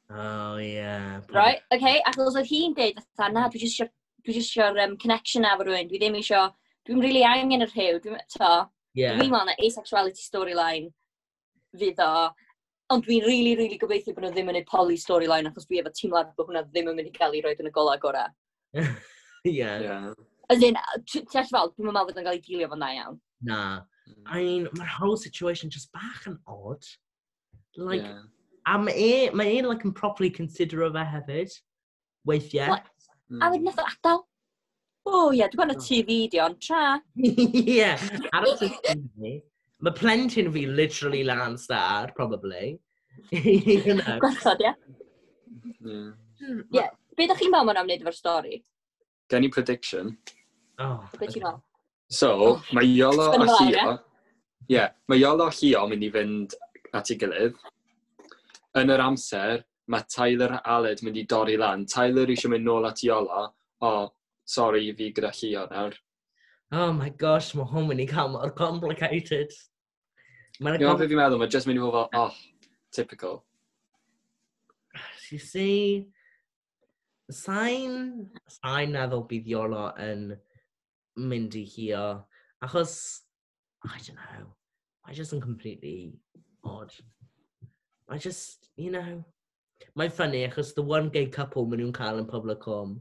Oh, 0.08 0.56
yeah. 0.62 1.20
Right, 1.34 1.62
okay, 1.74 1.98
achos 2.06 2.36
oedd 2.38 2.46
hi'n 2.46 2.74
dweud, 2.76 3.00
na, 3.34 3.48
dwi 3.50 3.62
jyst 3.64 3.80
eisiau 3.80 3.90
dwi 4.26 4.36
jyst 4.36 4.52
eisiau'r 4.52 4.82
um, 4.84 4.96
connection 5.02 5.46
efo 5.48 5.66
rhywun, 5.66 5.90
dwi 5.90 6.00
ddim 6.02 6.18
eisiau, 6.18 6.50
dwi'n 6.88 7.02
really 7.02 7.24
angen 7.26 7.64
yr 7.66 7.72
rhyw, 7.72 8.00
dwi'n 8.02 8.20
to, 8.34 8.52
yeah. 8.98 9.16
dwi'n 9.16 9.30
meddwl 9.30 9.48
na 9.48 9.56
asexuality 9.68 10.22
storyline 10.22 10.90
fydd 11.78 12.02
o, 12.02 12.28
ond 12.94 13.06
dwi'n 13.06 13.26
really, 13.26 13.56
really 13.58 13.78
gobeithio 13.80 14.14
bod 14.14 14.26
nhw 14.26 14.34
ddim 14.34 14.52
yn 14.52 14.60
ei 14.60 14.68
poly 14.68 14.96
storyline, 15.00 15.50
achos 15.50 15.66
dwi 15.70 15.80
efo 15.82 15.92
teimlad 15.94 16.32
bod 16.38 16.50
hwnna 16.50 16.64
ddim 16.68 16.92
yn 16.92 16.98
mynd 16.98 17.10
i 17.10 17.14
cael 17.16 17.34
ei 17.34 17.42
roed 17.44 17.62
yn 17.62 17.70
y 17.70 17.74
gola 17.74 17.98
gorau. 18.02 18.32
Ie. 18.80 19.52
yeah. 19.52 19.80
yeah. 19.82 20.08
As 20.50 20.62
in, 20.62 20.78
ti 21.10 21.22
allai 21.24 21.48
fel, 21.50 21.72
dwi'n 21.74 21.90
meddwl 21.90 22.10
bod 22.10 22.20
yn 22.20 22.26
cael 22.28 22.38
ei 22.38 22.44
gilio 22.44 22.70
fo'n 22.70 22.82
da 22.82 22.92
iawn. 22.94 23.20
Na. 23.46 23.60
Mm. 24.06 24.22
I 24.26 24.42
mean, 24.44 24.68
mae'r 24.78 24.94
whole 24.98 25.16
situation 25.18 25.70
just 25.70 25.92
bach 25.94 26.26
yn 26.30 26.38
odd. 26.46 26.86
Like, 27.76 28.02
yeah. 28.02 28.22
a 28.66 28.78
mae 28.78 28.94
e, 28.94 29.30
mae 29.36 29.58
e'n 29.58 29.66
like, 29.68 29.84
yn 29.86 29.94
properly 29.94 30.30
considero 30.30 30.88
fe 30.94 31.02
hefyd, 31.10 31.56
weithiau. 32.30 32.76
Like, 32.76 32.92
Mm. 33.30 33.42
A 33.42 33.50
wedyn 33.50 33.60
hmm. 33.60 33.70
nath 33.70 33.82
o 33.82 33.86
adael. 33.90 34.24
O 35.06 35.18
ie, 35.30 35.38
yeah, 35.38 35.50
dwi'n 35.50 35.70
gwneud 35.70 35.82
ti 35.84 36.00
fideo, 36.06 36.46
ond 36.48 36.58
tra. 36.62 36.96
Ie, 37.76 37.92
ar 38.34 38.46
y 38.50 38.54
TV. 38.58 39.36
Mae 39.86 39.94
plentyn 39.94 40.48
fi 40.54 40.64
literally 40.66 41.22
lan 41.26 41.54
star, 41.60 42.10
probably. 42.16 42.78
Gwerthod, 43.30 44.64
ie? 44.64 44.72
Hmm, 45.82 46.10
ie. 46.74 46.86
Be 47.16 47.24
ydych 47.24 47.38
chi'n 47.40 47.52
meddwl 47.52 47.68
ma'n 47.68 47.80
am 47.80 47.86
wneud 47.86 48.02
efo'r 48.02 48.16
stori? 48.16 48.58
Gen 49.30 49.46
i 49.46 49.52
prediction. 49.52 50.10
Oh, 50.82 51.06
Be 51.20 51.30
ti'n 51.30 51.44
meddwl? 51.44 51.62
So, 52.10 52.32
oh. 52.48 52.58
mae 52.76 52.90
Iolo 52.90 53.30
a 53.34 53.46
Llio... 53.46 53.86
Ie, 54.70 54.82
mae 55.10 55.22
Iolo 55.22 55.46
a 55.46 55.54
Llio 55.54 55.86
mynd 55.90 56.06
i 56.06 56.10
fynd 56.14 56.58
at 56.94 57.14
ei 57.14 57.18
gilydd. 57.20 57.62
Yn 58.76 58.92
yr 58.92 59.02
amser, 59.06 59.62
mae 59.92 60.06
Tyler 60.10 60.60
Aled 60.64 61.02
mynd 61.06 61.20
i 61.20 61.26
dorri 61.30 61.56
lan. 61.60 61.86
Tyler 61.90 62.32
eisiau 62.32 62.52
mynd 62.52 62.66
nôl 62.66 62.88
at 62.88 63.02
Iola, 63.06 63.46
o, 63.80 63.90
oh, 63.90 64.08
sori, 64.46 64.88
fi 64.98 65.12
gyda 65.14 65.32
Llio 65.36 65.66
nawr. 65.70 65.96
Oh 66.72 66.92
my 66.92 67.10
gosh, 67.10 67.54
mae 67.54 67.68
hwn 67.70 67.86
mynd 67.90 68.02
i 68.02 68.08
cael 68.10 68.32
mor 68.32 68.50
complicated. 68.58 69.54
Mae'n 70.60 70.80
you 70.80 70.88
know, 70.88 70.96
fi'n 70.98 71.18
meddwl, 71.18 71.38
mae 71.42 71.52
just 71.52 71.68
mynd 71.68 71.78
i 71.78 71.84
fod 71.84 71.96
fel, 71.96 72.24
oh, 72.24 72.34
typical. 72.96 73.42
You 75.30 75.38
see, 75.42 76.08
sain, 77.30 78.26
sain 78.48 78.94
meddwl 78.94 79.26
bydd 79.30 79.50
Iolo 79.52 79.88
yn 80.02 80.28
mynd 81.30 81.56
i 81.58 81.64
hio, 81.66 82.06
achos, 82.64 82.96
I 83.86 83.98
don't 83.98 84.18
know, 84.18 84.50
I 85.06 85.12
just 85.14 85.34
yn 85.34 85.40
completely 85.40 86.14
odd. 86.64 86.92
I 88.08 88.18
just, 88.18 88.70
you 88.76 88.90
know, 88.90 89.24
Mae'n 89.96 90.12
funny 90.12 90.46
achos 90.46 90.74
the 90.74 90.82
one 90.82 91.08
gay 91.08 91.26
couple 91.26 91.66
maen 91.66 91.80
nhw'n 91.82 91.94
cael 91.96 92.18
yn 92.20 92.28
public 92.28 92.62
home, 92.64 93.00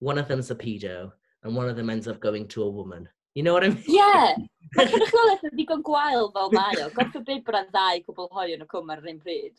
one 0.00 0.18
of 0.18 0.28
them's 0.28 0.50
a 0.50 0.54
pedo, 0.54 1.12
and 1.42 1.56
one 1.56 1.68
of 1.68 1.76
them 1.76 1.90
ends 1.90 2.08
up 2.08 2.20
going 2.20 2.46
to 2.48 2.62
a 2.62 2.70
woman. 2.70 3.08
You 3.34 3.42
know 3.42 3.54
what 3.54 3.64
I 3.64 3.70
mean? 3.70 3.84
Yeah! 3.88 4.36
Mae 4.76 4.88
cynrychiolaeth 4.88 5.44
yn 5.48 5.54
ddigon 5.56 5.84
gwael 5.84 6.30
fel 6.34 6.50
mae 6.56 6.78
o. 6.80 6.88
God 6.96 7.12
forbid 7.14 7.44
bod 7.44 7.58
yn 7.58 7.68
ddau 7.72 8.00
cwbl 8.06 8.28
hoi 8.36 8.46
yn 8.54 8.64
y 8.64 8.68
cwm 8.70 8.92
ar 8.92 9.02
yr 9.02 9.10
un 9.12 9.18
pryd. 9.24 9.54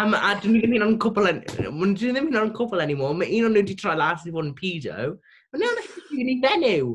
Um, 0.00 0.14
a 0.16 0.34
dyn 0.40 0.54
ni 0.54 0.62
ddim 0.62 0.76
yn 0.78 0.84
o'n 0.86 0.96
cwbl 1.04 1.28
yn... 1.30 1.42
Dyn 1.48 1.68
ni 1.80 1.96
ddim 1.96 2.30
yn 2.30 2.40
o'n 2.40 2.54
cwbl 2.56 2.84
anymore. 2.84 3.16
Mae 3.16 3.28
un 3.38 3.48
o'n 3.48 3.56
nhw 3.56 3.64
wedi 3.64 3.76
troi 3.80 3.96
las 4.00 4.24
i 4.28 4.32
fod 4.32 4.48
yn 4.48 4.54
pedo. 4.56 5.10
Mae 5.52 5.62
nhw'n 5.64 5.82
yn 6.22 6.32
ei 6.32 6.38
menyw. 6.44 6.94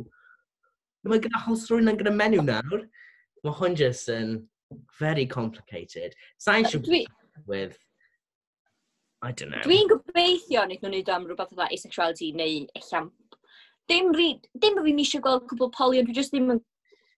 Mae 1.09 1.21
gyda 1.25 1.43
whole 1.45 1.81
yn 1.81 2.01
gyda 2.01 2.13
menyw 2.17 2.45
nawr. 2.49 2.85
Mae 3.45 3.57
hwn 3.59 3.77
just 3.77 4.09
yn 4.13 4.37
very 4.99 5.25
complicated. 5.29 6.17
Sa'n 6.41 6.69
siŵr 6.69 7.05
with 7.49 7.77
I 9.23 9.31
don't 9.31 9.51
know. 9.51 9.63
Dwi'n 9.63 9.87
gobeithio 9.87 10.65
wnaeth 10.65 10.81
nhw'n 10.83 10.93
neud 10.97 11.09
am 11.13 11.25
rhywbeth 11.29 11.53
fatha 11.55 11.69
asexuality 11.71 12.33
neu 12.35 12.65
allan. 12.79 13.09
Dim, 13.87 14.11
ri, 14.15 14.27
dim 14.59 14.75
bod 14.75 14.87
fi'n 14.87 14.99
eisiau 15.03 15.23
gweld 15.23 15.45
cwbl 15.47 15.71
poli, 15.75 15.99
ond 16.01 16.09
dwi 16.09 16.15
just 16.17 16.33
ddim 16.35 16.51
yn... 16.51 16.59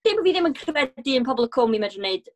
Dim 0.06 0.20
bod 0.20 0.28
fi 0.28 0.34
ddim 0.36 0.50
yn 0.52 0.58
credu 0.60 1.16
yn 1.18 1.26
pobl 1.26 1.48
y 1.48 1.52
cwm 1.56 1.74
i 1.78 1.82
medru 1.82 2.02
wneud 2.04 2.30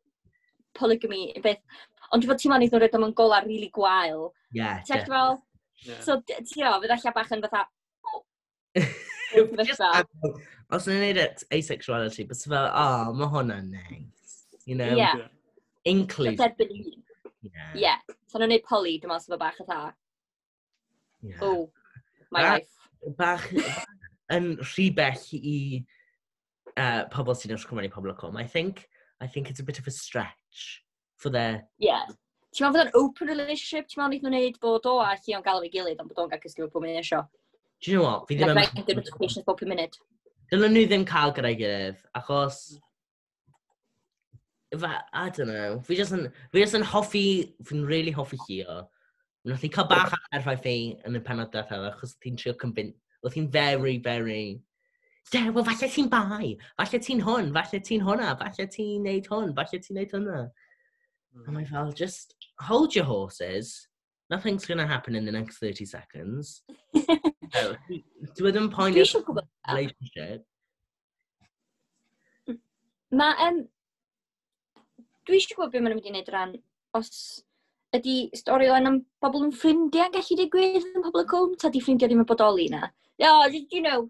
polygamy 0.78 1.22
yn 1.36 1.44
beth. 1.44 1.62
Ond 2.10 2.24
dwi'n 2.24 2.32
fod 2.32 2.42
ti'n 2.42 2.54
wneud 2.56 2.66
nhw'n 2.74 2.82
rhaid 2.82 2.96
am 2.98 3.06
yn 3.06 3.14
gola 3.20 3.38
rili 3.44 3.70
gwael. 3.74 4.24
Ie, 4.50 4.58
yeah, 4.58 4.82
definitely. 4.88 5.38
Yeah. 5.86 6.00
So, 6.02 6.18
ti'n 6.26 6.66
o, 6.66 6.74
fydd 6.82 6.96
allan 6.96 7.16
bach 7.20 7.30
yn 7.36 7.44
fatha... 7.46 7.62
Os 10.70 10.86
yna'n 10.90 11.04
neud 11.04 11.44
asexuality, 11.54 12.26
bys 12.26 12.42
fel, 12.50 12.66
oh, 12.66 13.14
mae 13.14 13.30
hwnna'n 13.30 13.70
neis. 13.76 14.34
You 14.66 14.74
know? 14.78 14.90
Yeah. 14.98 15.30
Inclusive. 15.84 16.58
Ie. 17.46 17.52
Yeah. 17.80 18.00
So 18.28 18.38
nhw'n 18.38 18.50
gwneud 18.50 18.66
poli, 18.68 18.98
dwi'n 19.00 19.12
meddwl 19.12 19.24
sef 19.24 19.40
bach 19.40 19.60
atha. 19.64 19.80
Yeah. 21.22 21.40
Oh, 21.44 21.70
my 22.32 22.42
ba 22.42 22.52
life. 22.54 22.74
Bach 23.18 23.46
yn 24.36 24.52
rhy 24.60 24.90
bell 24.96 25.24
i 25.36 25.56
uh, 26.76 27.04
pobl 27.12 27.36
sy'n 27.36 27.56
ysgrifennu 27.56 27.92
pobl 27.92 28.12
o 28.12 28.16
cwm. 28.20 28.38
I 28.40 28.46
think, 28.46 28.86
I 29.20 29.26
think 29.26 29.50
it's 29.50 29.60
a 29.60 29.66
bit 29.66 29.80
of 29.80 29.88
a 29.88 29.94
stretch 29.94 30.82
for 31.16 31.30
their... 31.30 31.64
Yeah. 31.78 32.06
Ti'n 32.50 32.66
meddwl 32.66 32.80
bod 32.80 32.88
yn 32.88 32.96
open 33.00 33.32
relationship? 33.32 33.88
Ti'n 33.88 34.02
meddwl 34.02 34.16
nhw'n 34.18 34.28
gwneud 34.28 34.60
bod 34.62 34.88
o 34.90 34.98
a 35.04 35.14
chi 35.16 35.36
o'n 35.36 35.44
gael 35.46 35.64
ei 35.64 35.72
gilydd 35.72 36.00
ond 36.02 36.12
bod 36.12 36.24
o'n 36.24 36.32
gael 36.32 36.44
cysgu 36.44 36.68
pob 36.68 36.84
munud 36.84 37.00
eisiau? 37.00 37.26
Do 37.80 37.90
you 37.90 37.98
know 37.98 38.06
what? 38.08 38.28
Fi 38.28 38.36
ddim 38.36 38.52
yn... 38.52 38.58
Like, 38.60 38.74
right, 38.76 38.94
notifications 38.96 39.46
pob 39.48 39.64
munud. 39.64 39.98
Dylen 40.52 40.74
nhw 40.74 40.86
ddim 40.90 41.04
cael 41.08 41.32
gyda'i 41.36 41.56
gilydd, 41.60 42.00
achos 42.18 42.62
I 44.72 45.30
don't 45.30 45.48
know. 45.48 45.80
Fi 45.86 45.96
jyst 45.98 46.14
yn, 46.14 46.28
fi 46.52 46.62
jyst 46.62 46.78
yn 46.78 46.86
hoffi, 46.86 47.26
fi'n 47.66 47.86
really 47.88 48.12
hoffi 48.14 48.38
Hio. 48.46 48.84
Nath 49.48 49.62
ni 49.64 49.70
cael 49.72 49.88
bach 49.90 50.12
ar 50.14 50.38
erfau 50.38 50.58
fi 50.62 50.74
yn 51.08 51.18
y 51.18 51.22
penod 51.26 51.50
diwethaf, 51.52 51.86
achos 51.92 52.16
ti'n 52.22 52.38
trio 52.38 52.54
convin... 52.60 52.92
Oedd 53.24 53.36
hi'n 53.36 53.50
very, 53.52 53.98
very... 53.98 54.60
De, 55.32 55.42
wel, 55.50 55.64
falle 55.66 55.88
ti'n 55.90 56.08
bai, 56.10 56.54
falle 56.78 57.00
ti'n 57.02 57.22
hwn, 57.26 57.50
falle 57.56 57.80
ti'n 57.86 58.04
hwnna, 58.06 58.34
falle 58.40 58.66
ti'n 58.74 59.04
neud 59.06 59.28
hwn, 59.30 59.54
falle 59.58 59.80
ti'n 59.82 59.98
neud 59.98 60.14
hwnna. 60.16 60.38
Mm. 61.34 61.46
A 61.46 61.54
mae 61.54 61.66
fel, 61.68 61.92
just 61.92 62.34
hold 62.60 62.94
your 62.94 63.04
horses. 63.04 63.88
Nothing's 64.30 64.66
going 64.66 64.78
to 64.78 64.86
happen 64.86 65.16
in 65.16 65.24
the 65.24 65.32
next 65.32 65.58
30 65.58 65.84
seconds. 65.84 66.62
Dwi 68.38 68.54
ddim 68.54 68.70
poeni 68.70 69.02
relationship. 69.02 70.46
Mae, 73.10 73.48
um, 73.48 73.64
dwi 75.30 75.38
eisiau 75.38 75.56
gwybod 75.60 75.72
beth 75.72 75.84
maen 75.84 75.94
nhw'n 75.94 76.02
mynd 76.02 76.10
i 76.10 76.14
wneud 76.14 76.32
ran 76.34 76.56
os 76.98 77.10
ydy 77.96 78.16
storilen 78.38 78.88
am 78.90 78.98
bobl 79.22 79.46
yn 79.46 79.54
ffrindiau 79.54 80.08
yn 80.08 80.16
gallu 80.16 80.38
digwydd 80.40 80.88
yn 80.90 81.04
pobl 81.06 81.22
y 81.22 81.28
cwm, 81.30 81.54
ta 81.62 81.70
di 81.70 81.82
ffrindiau 81.84 82.10
ddim 82.10 82.22
yn 82.24 82.28
bodoli 82.28 82.66
na. 82.72 82.88
Yeah, 83.20 83.38
oh, 83.38 83.46
you 83.50 83.82
know, 83.82 84.08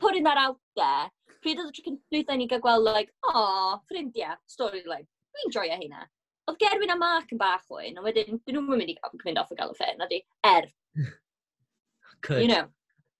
putting 0.00 0.24
that 0.24 0.38
out 0.38 0.58
there. 0.76 1.10
Pryd 1.42 1.60
oedd 1.62 1.70
y 1.70 1.74
tro 1.78 1.84
cyntaf 1.86 2.38
ni 2.38 2.46
gael 2.50 2.62
gweld, 2.62 2.86
like, 2.86 3.12
oh, 3.30 3.78
ffrindiau, 3.90 4.38
storyline. 4.50 5.06
Dwi'n 5.34 5.54
joio 5.54 5.78
hynna. 5.78 6.06
Oedd 6.48 6.58
Gerwyn 6.62 6.94
a 6.94 6.96
Mark 6.98 7.34
yn 7.34 7.40
bach 7.40 7.66
o'n, 7.70 7.98
ond 7.98 8.06
wedyn, 8.06 8.40
dyn 8.46 8.58
nhw'n 8.58 8.70
mynd 8.70 8.94
i 8.94 8.96
mynd 9.24 9.42
off 9.42 9.52
o 9.52 9.58
gael 9.58 9.74
y 9.74 9.78
ffyn, 9.78 9.98
na 10.00 10.08
di, 10.10 10.22
er. 10.46 10.70
Could. 12.22 12.42
You 12.42 12.48
know. 12.48 12.66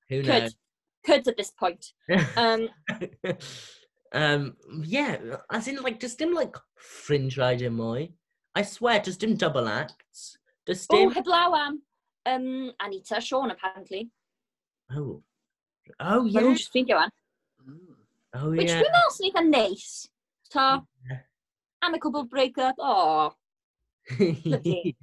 Who 0.09 0.23
could. 0.23 0.27
knows? 0.27 0.57
Could 1.07 1.29
at 1.29 1.37
this 1.37 1.51
point. 1.51 1.93
um, 2.37 2.69
Um, 4.13 4.57
yeah, 4.83 5.19
as 5.51 5.69
in, 5.69 5.83
like, 5.83 6.01
just 6.01 6.19
dim, 6.19 6.35
like, 6.35 6.57
fringe 6.77 7.37
rider 7.39 7.71
mwy. 7.71 8.13
I 8.55 8.63
swear, 8.63 9.01
just 9.01 9.21
dim 9.21 9.37
double 9.37 9.69
acts. 9.69 10.39
Just 10.67 10.89
dim... 10.91 11.09
O, 11.09 11.13
heblaw 11.13 11.57
am 11.57 11.83
um, 12.27 12.73
Anita 12.81 13.21
Sean, 13.21 13.51
apparently. 13.51 14.11
Oh. 14.95 15.23
Oh, 16.01 16.25
yeah. 16.25 16.41
Mae 16.41 16.47
nhw'n 16.47 16.57
just 16.57 16.73
ffeindio 16.73 17.01
fan. 17.01 17.11
Oh, 18.35 18.51
Which 18.51 18.69
yeah. 18.69 18.81
Which 18.81 18.89
dwi'n 18.89 18.95
meddwl 18.95 19.15
sy'n 19.17 19.29
eitha 19.31 19.45
neis. 19.49 19.89
So, 20.53 20.65
yeah. 21.09 21.23
amicable 21.83 22.25
breakup, 22.25 22.77
oh. 22.79 23.33
Ie, 24.21 24.97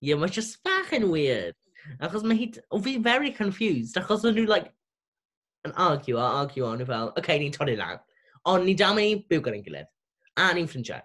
yeah, 0.00 0.18
mae 0.18 0.30
just 0.30 0.62
bach 0.66 0.92
yn 0.96 1.08
weird. 1.10 1.58
Achos 2.02 2.26
mae 2.26 2.38
hi... 2.38 2.52
O, 2.70 2.80
fi 2.82 2.98
very 2.98 3.32
confused. 3.34 3.98
Achos 3.98 4.26
o'n 4.26 4.38
nhw, 4.38 4.46
like, 4.50 4.70
yn 5.66 5.74
argue 5.76 6.18
a 6.18 6.28
argue 6.42 6.66
o'n 6.66 6.80
nhw 6.80 6.88
fel, 6.90 7.12
OK, 7.18 7.34
ni'n 7.38 7.54
torri 7.54 7.76
lan. 7.78 8.02
Ond 8.48 8.64
ni 8.64 8.74
dal 8.78 8.94
mynd 8.96 9.12
i 9.12 9.16
byw 9.28 9.42
gyda'n 9.44 9.64
gilydd. 9.64 9.88
A 10.40 10.50
ni'n 10.56 10.68
ffrindiau. 10.70 11.02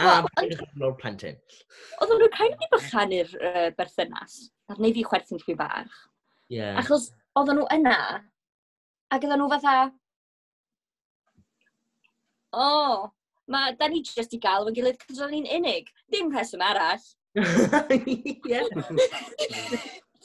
A 0.00 0.06
well, 0.24 0.48
ni'n 0.48 0.86
o'r 0.86 0.94
plentyn. 0.98 1.36
Oedden 2.00 2.22
nhw'n 2.22 2.32
cael 2.34 2.54
ei 2.54 2.70
bychanu'r 2.72 3.34
uh, 3.38 3.66
berthynas. 3.76 4.38
Ar 4.72 4.80
neu 4.82 4.94
fi 4.96 5.04
chwerthu'n 5.06 5.42
chwi 5.42 5.56
bach. 5.58 5.98
Yeah. 6.52 6.78
Achos 6.80 7.10
oedden 7.36 7.60
nhw 7.60 7.68
yna, 7.76 7.98
ac 9.12 9.26
oedden 9.26 9.42
nhw 9.42 9.50
fatha, 9.52 9.76
o, 12.54 12.64
oh, 12.64 13.06
ma, 13.50 13.66
da 13.78 13.90
ni 13.90 14.02
jyst 14.06 14.34
i 14.34 14.40
gael 14.42 14.64
efo'n 14.64 14.78
gilydd 14.78 15.00
cos 15.04 15.20
oedden 15.20 15.44
ni'n 15.44 15.52
unig. 15.60 15.92
Dim 16.10 16.32
rheswm 16.32 16.64
arall. 16.64 17.04
Ie. 18.00 18.62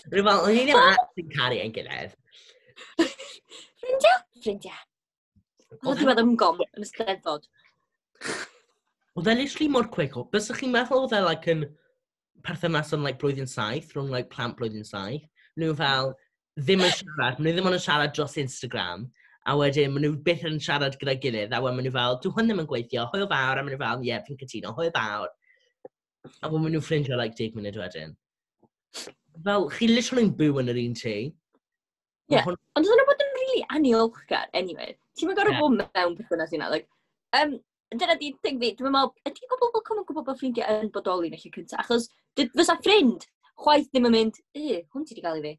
Rwy'n 0.09 0.25
fel, 0.25 0.43
o'n 0.47 0.59
i'n 0.63 0.73
iawn 0.73 1.33
caru 1.35 1.59
ein 1.59 1.75
gilydd. 1.75 2.15
Ffrindia, 3.79 4.15
ffrindia. 4.39 4.77
Oedd 5.77 5.99
diwedd 6.01 6.21
ymgom 6.23 6.63
yn 6.65 6.85
ysdeddfod. 6.85 7.45
Oedd 9.19 9.29
e 9.29 9.35
literally 9.37 9.67
mor 9.69 9.87
quick 9.93 10.17
o. 10.17 10.25
Bysach 10.33 10.61
chi'n 10.61 10.73
meddwl 10.73 11.05
oedd 11.05 11.13
e 11.17 11.21
like, 11.25 11.53
yn 11.53 11.65
perthynas 12.45 12.93
yn 12.95 13.05
like, 13.05 13.19
blwyddyn 13.21 13.49
saith, 13.49 13.93
rhwng 13.93 14.09
like, 14.13 14.31
plant 14.33 14.57
blwyddyn 14.57 14.87
saith. 14.87 15.27
Nhw 15.59 15.75
fel 15.77 16.13
ddim 16.59 16.85
yn 16.87 16.93
siarad, 16.95 17.39
nhw 17.39 17.53
ddim 17.53 17.69
yn 17.69 17.81
siarad 17.83 18.15
dros 18.17 18.37
Instagram. 18.41 19.05
A 19.49 19.55
wedyn, 19.59 19.93
maen 19.93 20.07
nhw 20.07 20.15
byth 20.25 20.47
yn 20.49 20.57
siarad 20.63 20.97
gyda 21.01 21.15
gilydd. 21.21 21.53
A 21.53 21.61
wedyn, 21.61 21.77
maen 21.77 21.87
nhw 21.87 21.95
fel, 21.99 22.17
dwi 22.23 22.33
hwn 22.35 22.49
ddim 22.49 22.63
yn 22.63 22.69
gweithio, 22.71 23.05
hwyl 23.13 23.27
fawr. 23.29 23.61
A 23.61 23.65
maen 23.65 23.75
nhw 23.75 23.81
fel, 23.83 24.01
ie, 24.01 24.09
yeah, 24.09 24.23
fi'n 24.25 24.39
cytuno, 24.41 24.73
hwyl 24.77 24.93
fawr. 24.95 25.29
A 26.29 26.49
wedyn, 26.49 26.65
maen 26.65 26.75
nhw 26.77 26.85
ffrindio, 26.85 27.19
like, 27.19 27.37
10 27.37 27.59
munud 27.59 27.77
wedyn. 27.83 28.17
Fel, 29.45 29.69
chi 29.75 29.91
literally 29.91 30.25
yn 30.25 30.33
byw 30.39 30.63
yn 30.63 30.73
yr 30.73 30.81
un 30.81 30.97
tŷ. 30.97 31.15
Ie, 32.29 32.35
yeah. 32.35 32.49
ond 32.49 32.85
oedd 32.85 32.99
nhw 32.99 33.07
bod 33.09 33.23
yn 33.25 33.31
rili 33.37 33.45
really 33.49 33.65
aniochgar, 33.75 34.45
anyway. 34.53 34.97
Ti'n 35.19 35.33
gorfod 35.35 35.53
yeah. 35.53 35.63
bod 35.63 35.97
mewn 35.99 36.15
perthynas 36.19 36.55
yna. 36.55 36.69
Like, 36.71 36.87
um, 37.39 37.57
dyna 37.95 38.15
di 38.19 38.31
thing 38.43 38.59
fi, 38.61 38.71
dwi'n 38.77 38.93
meddwl, 38.95 39.11
ydy 39.27 39.49
pobl 39.51 39.73
bod 39.73 39.85
cwm 39.87 40.01
yn 40.01 40.07
gwybod 40.07 40.27
bod 40.29 40.39
ffrindiau 40.39 40.83
yn 40.83 40.93
bodoli 40.95 41.31
yn 41.31 41.37
eich 41.37 41.49
cyntaf? 41.51 41.81
Achos 41.83 42.07
fysa 42.39 42.77
ffrind 42.79 43.25
chwaith 43.59 43.89
ddim 43.89 44.07
yn 44.09 44.15
mynd, 44.15 44.39
e, 44.55 44.83
hwn 44.93 45.05
ti 45.05 45.17
wedi 45.17 45.25
cael 45.25 45.41
i 45.41 45.47
fi. 45.47 45.57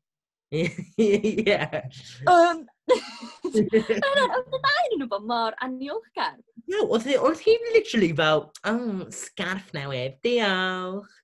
Ie. 0.51 1.59
Um, 2.27 2.64
Oedd 3.51 3.59
y 3.61 3.83
ddau 3.85 4.96
nhw 4.96 5.09
bod 5.11 5.27
mor 5.29 5.59
aniolchgar. 5.66 6.38
No, 6.70 6.87
oedd 6.96 7.07
hi'n 7.44 7.68
literally 7.75 8.11
fel, 8.18 8.49
oh, 8.66 9.05
scarf 9.14 9.70
newydd, 9.77 10.18
diolch. 10.27 11.19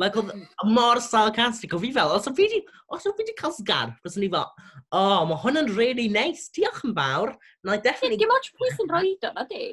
Like, 0.00 0.16
oedd 0.16 0.32
hmm. 0.32 0.72
mor 0.72 1.00
sarcastic. 1.04 1.74
O 1.76 1.80
fi 1.82 1.90
fel, 1.92 2.12
os 2.16 2.28
o 2.30 2.32
fi 2.36 2.48
di, 2.48 2.60
os 2.88 3.06
o 3.06 3.12
fi 3.16 3.26
di 3.28 3.34
cael 3.36 3.52
sgar, 3.52 3.92
o'n 4.08 4.24
i 4.24 4.30
fel, 4.32 4.48
oh, 4.96 5.22
mae 5.28 5.40
hwn 5.42 5.60
yn 5.60 5.72
really 5.76 6.08
nice. 6.12 6.48
Diolch 6.56 6.82
yn 6.88 6.94
fawr. 6.96 7.34
Na, 7.66 7.76
I 7.76 7.84
definitely... 7.84 8.20
Dim 8.22 8.32
ond 8.32 8.50
pwys 8.56 8.80
yn 8.80 8.92
rhoi 8.92 9.14
do, 9.20 9.32
na 9.36 9.44
di? 9.50 9.64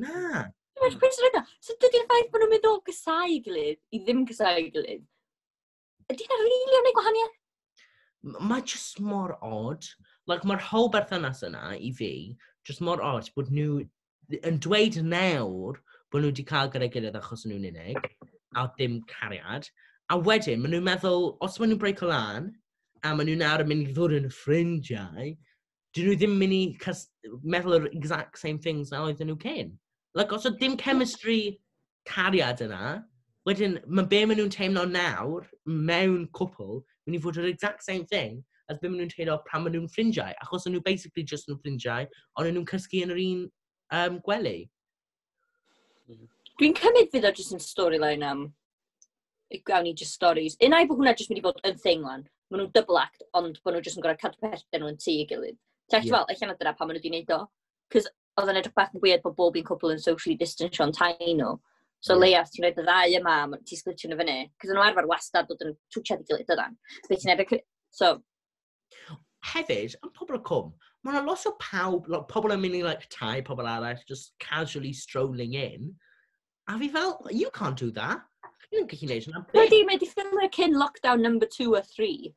Na. 0.00 0.46
Dim 0.74 0.88
ond 0.88 0.98
pwys 1.02 1.20
yn 1.20 1.26
rhoi 1.26 1.32
do. 1.36 1.44
So 1.66 1.76
dydy'r 1.82 2.08
ffaith 2.08 2.30
bod 2.32 2.44
nhw'n 2.44 2.54
mynd 2.56 2.68
o 2.70 2.74
gysau 2.88 3.36
i 3.36 3.40
gilydd 3.44 3.80
i 3.92 4.00
ddim 4.06 4.24
gysau 4.30 4.62
i 4.62 4.70
gilydd. 4.72 5.04
Ydy'n 6.14 6.36
rili 6.40 6.80
o'n 6.80 6.90
ei 6.90 6.96
gwahaniaeth? 6.96 7.40
Mae 8.48 8.64
just 8.64 9.00
mor 9.04 9.36
odd. 9.44 9.84
Like, 10.30 10.48
mae'r 10.48 10.62
whole 10.70 10.88
berthynas 10.92 11.44
yna 11.44 11.74
i 11.76 11.92
fi, 11.92 12.12
just 12.64 12.80
mor 12.80 13.04
odd 13.04 13.28
bod 13.36 13.52
nhw 13.52 13.82
yn 14.40 14.56
dweud 14.64 14.96
nawr 15.04 15.82
bod 16.08 16.22
nhw 16.22 16.30
wedi 16.30 16.44
cael 16.48 16.70
gyda'i 16.72 16.88
gilydd 16.94 17.20
achos 17.20 17.44
nhw'n 17.44 17.68
unig 17.68 18.08
a 18.56 18.66
ddim 18.74 19.00
cariad. 19.10 19.68
A 20.12 20.18
wedyn, 20.20 20.60
maen 20.62 20.74
nhw'n 20.74 20.86
meddwl, 20.86 21.30
os 21.44 21.58
maen 21.58 21.72
nhw'n 21.72 21.80
break 21.80 22.02
o 22.04 22.10
lan, 22.10 22.50
a 23.04 23.14
maen 23.14 23.28
nhw 23.30 23.38
nawr 23.40 23.64
yn 23.64 23.70
mynd 23.70 23.88
i 23.88 23.94
ddod 23.96 24.16
yn 24.18 24.30
ffrindiau, 24.32 25.32
dyn 25.94 26.08
nhw 26.08 26.16
ddim 26.18 26.36
mynd 26.40 26.56
i 26.56 26.62
meddwl 27.54 27.78
yr 27.78 27.88
exact 27.92 28.40
same 28.40 28.60
things 28.60 28.92
na 28.92 29.02
oedden 29.04 29.30
nhw 29.30 29.38
cyn. 29.42 29.74
Like, 30.14 30.34
os 30.34 30.46
oedd 30.48 30.60
dim 30.60 30.76
chemistry 30.80 31.58
cariad 32.08 32.62
yna, 32.66 32.98
wedyn, 33.48 33.78
mae 33.86 34.08
be 34.10 34.24
maen 34.24 34.40
nhw'n 34.40 34.52
teimlo 34.52 34.84
nawr, 34.88 35.48
mewn 35.64 36.28
cwpl, 36.36 36.82
mynd 37.06 37.18
i 37.18 37.22
fod 37.24 37.40
yr 37.40 37.48
exact 37.50 37.84
same 37.86 38.06
thing 38.12 38.42
as 38.70 38.78
be 38.80 38.88
maen 38.88 39.02
nhw'n 39.02 39.12
teimlo 39.12 39.40
pan 39.48 39.64
maen 39.64 39.76
nhw'n 39.76 39.90
ffrindiau, 39.92 40.36
achos 40.44 40.68
nhw 40.68 40.84
basically 40.84 41.24
just 41.24 41.50
yn 41.52 41.60
ffrindiau, 41.60 42.08
ond 42.36 42.52
nhw'n 42.52 42.68
cysgu 42.70 43.02
yn 43.04 43.12
yr 43.16 43.24
un 43.24 43.42
um, 43.98 44.20
gwely. 44.24 44.58
Mm. 46.08 46.28
Dwi'n 46.60 46.76
cymryd 46.78 47.10
fydd 47.10 47.26
o 47.26 47.32
jyst 47.34 47.54
yn 47.56 47.62
storyline 47.62 48.26
am... 48.28 48.44
Gawn 49.66 49.84
ni 49.86 49.92
just 49.94 50.14
stories. 50.14 50.54
Unai 50.62 50.84
bod 50.86 51.00
hwnna 51.00 51.14
jyst 51.18 51.30
mynd 51.30 51.40
i 51.40 51.44
fod 51.44 51.60
yn 51.66 51.78
thing 51.82 52.02
lan. 52.06 52.22
Maen 52.50 52.62
nhw'n 52.62 52.72
double 52.74 52.98
act, 53.00 53.24
ond 53.38 53.58
bod 53.64 53.74
nhw 53.74 53.82
jyst 53.82 53.98
yn 53.98 54.04
gorau 54.04 54.18
cadw 54.20 54.38
perthyn 54.42 54.82
nhw 54.82 54.90
yn 54.92 54.98
tu 55.02 55.12
i 55.12 55.24
gilydd. 55.30 55.58
Llall 55.92 56.06
yeah. 56.06 56.14
fel, 56.14 56.28
eich 56.30 56.42
yna 56.46 56.54
dyna 56.60 56.72
pan 56.78 56.88
maen 56.88 56.98
nhw 56.98 57.02
wedi 57.02 57.10
gwneud 57.12 57.32
o. 57.34 57.40
Cys 57.94 58.06
oedd 58.40 58.52
yn 58.52 58.60
edrych 58.60 58.76
bach 58.78 58.94
yn 58.94 59.02
weird 59.02 59.24
bod 59.24 59.36
bob 59.38 59.58
un 59.58 59.66
cwpl 59.66 59.94
yn 59.94 60.02
socially 60.02 60.36
distance 60.38 60.82
o'n 60.82 60.94
tai 60.94 61.12
nhw. 61.20 61.56
So 62.04 62.14
yeah. 62.14 62.22
leiaf, 62.22 62.54
ti'n 62.54 62.66
rhaid 62.66 62.78
y 62.78 62.86
ddau 62.86 63.18
yma, 63.18 63.36
ti'n 63.66 63.82
sglitio 63.82 64.12
nhw 64.12 64.20
fyny. 64.22 64.38
Cys 64.62 64.72
yn 64.72 64.78
nhw 64.78 64.86
arfer 64.86 65.10
wastad 65.10 65.50
dod 65.50 65.66
yn 65.66 65.74
twtiad 65.94 66.22
i 66.22 66.28
gilydd 66.30 66.50
dydan. 66.50 66.78
Be 67.08 67.18
ti'n 67.18 67.34
edrych... 67.34 67.58
So... 67.94 68.14
Hefyd, 69.44 69.98
yn 70.00 70.14
pobl 70.16 70.38
y 70.38 70.42
cwm, 70.46 70.70
mae'n 71.04 71.26
lot 71.28 71.42
o 71.50 71.52
pawb, 71.60 72.06
lot, 72.08 72.24
pobl 72.30 72.54
yn 72.54 72.62
mynd 72.62 72.78
i 72.78 72.86
like, 72.86 73.10
tai, 73.12 73.42
pobl 73.44 73.66
arall, 73.68 74.00
just 74.08 74.32
casually 74.40 74.94
strolling 74.96 75.58
in. 75.60 75.90
A 76.68 76.78
fi 76.78 76.88
fel, 76.88 77.26
you 77.30 77.50
can't 77.50 77.76
do 77.76 77.90
that. 77.90 78.22
Chi 78.64 78.80
gallu 78.80 78.86
gwneud 78.90 79.26
hwnna. 79.28 79.40
Wedi, 79.52 79.80
mae 79.84 79.98
di 80.00 80.06
ffilmau 80.08 80.48
cyn 80.56 80.76
lockdown 80.80 81.20
number 81.20 81.46
two 81.46 81.74
or 81.74 81.82
three. 81.82 82.34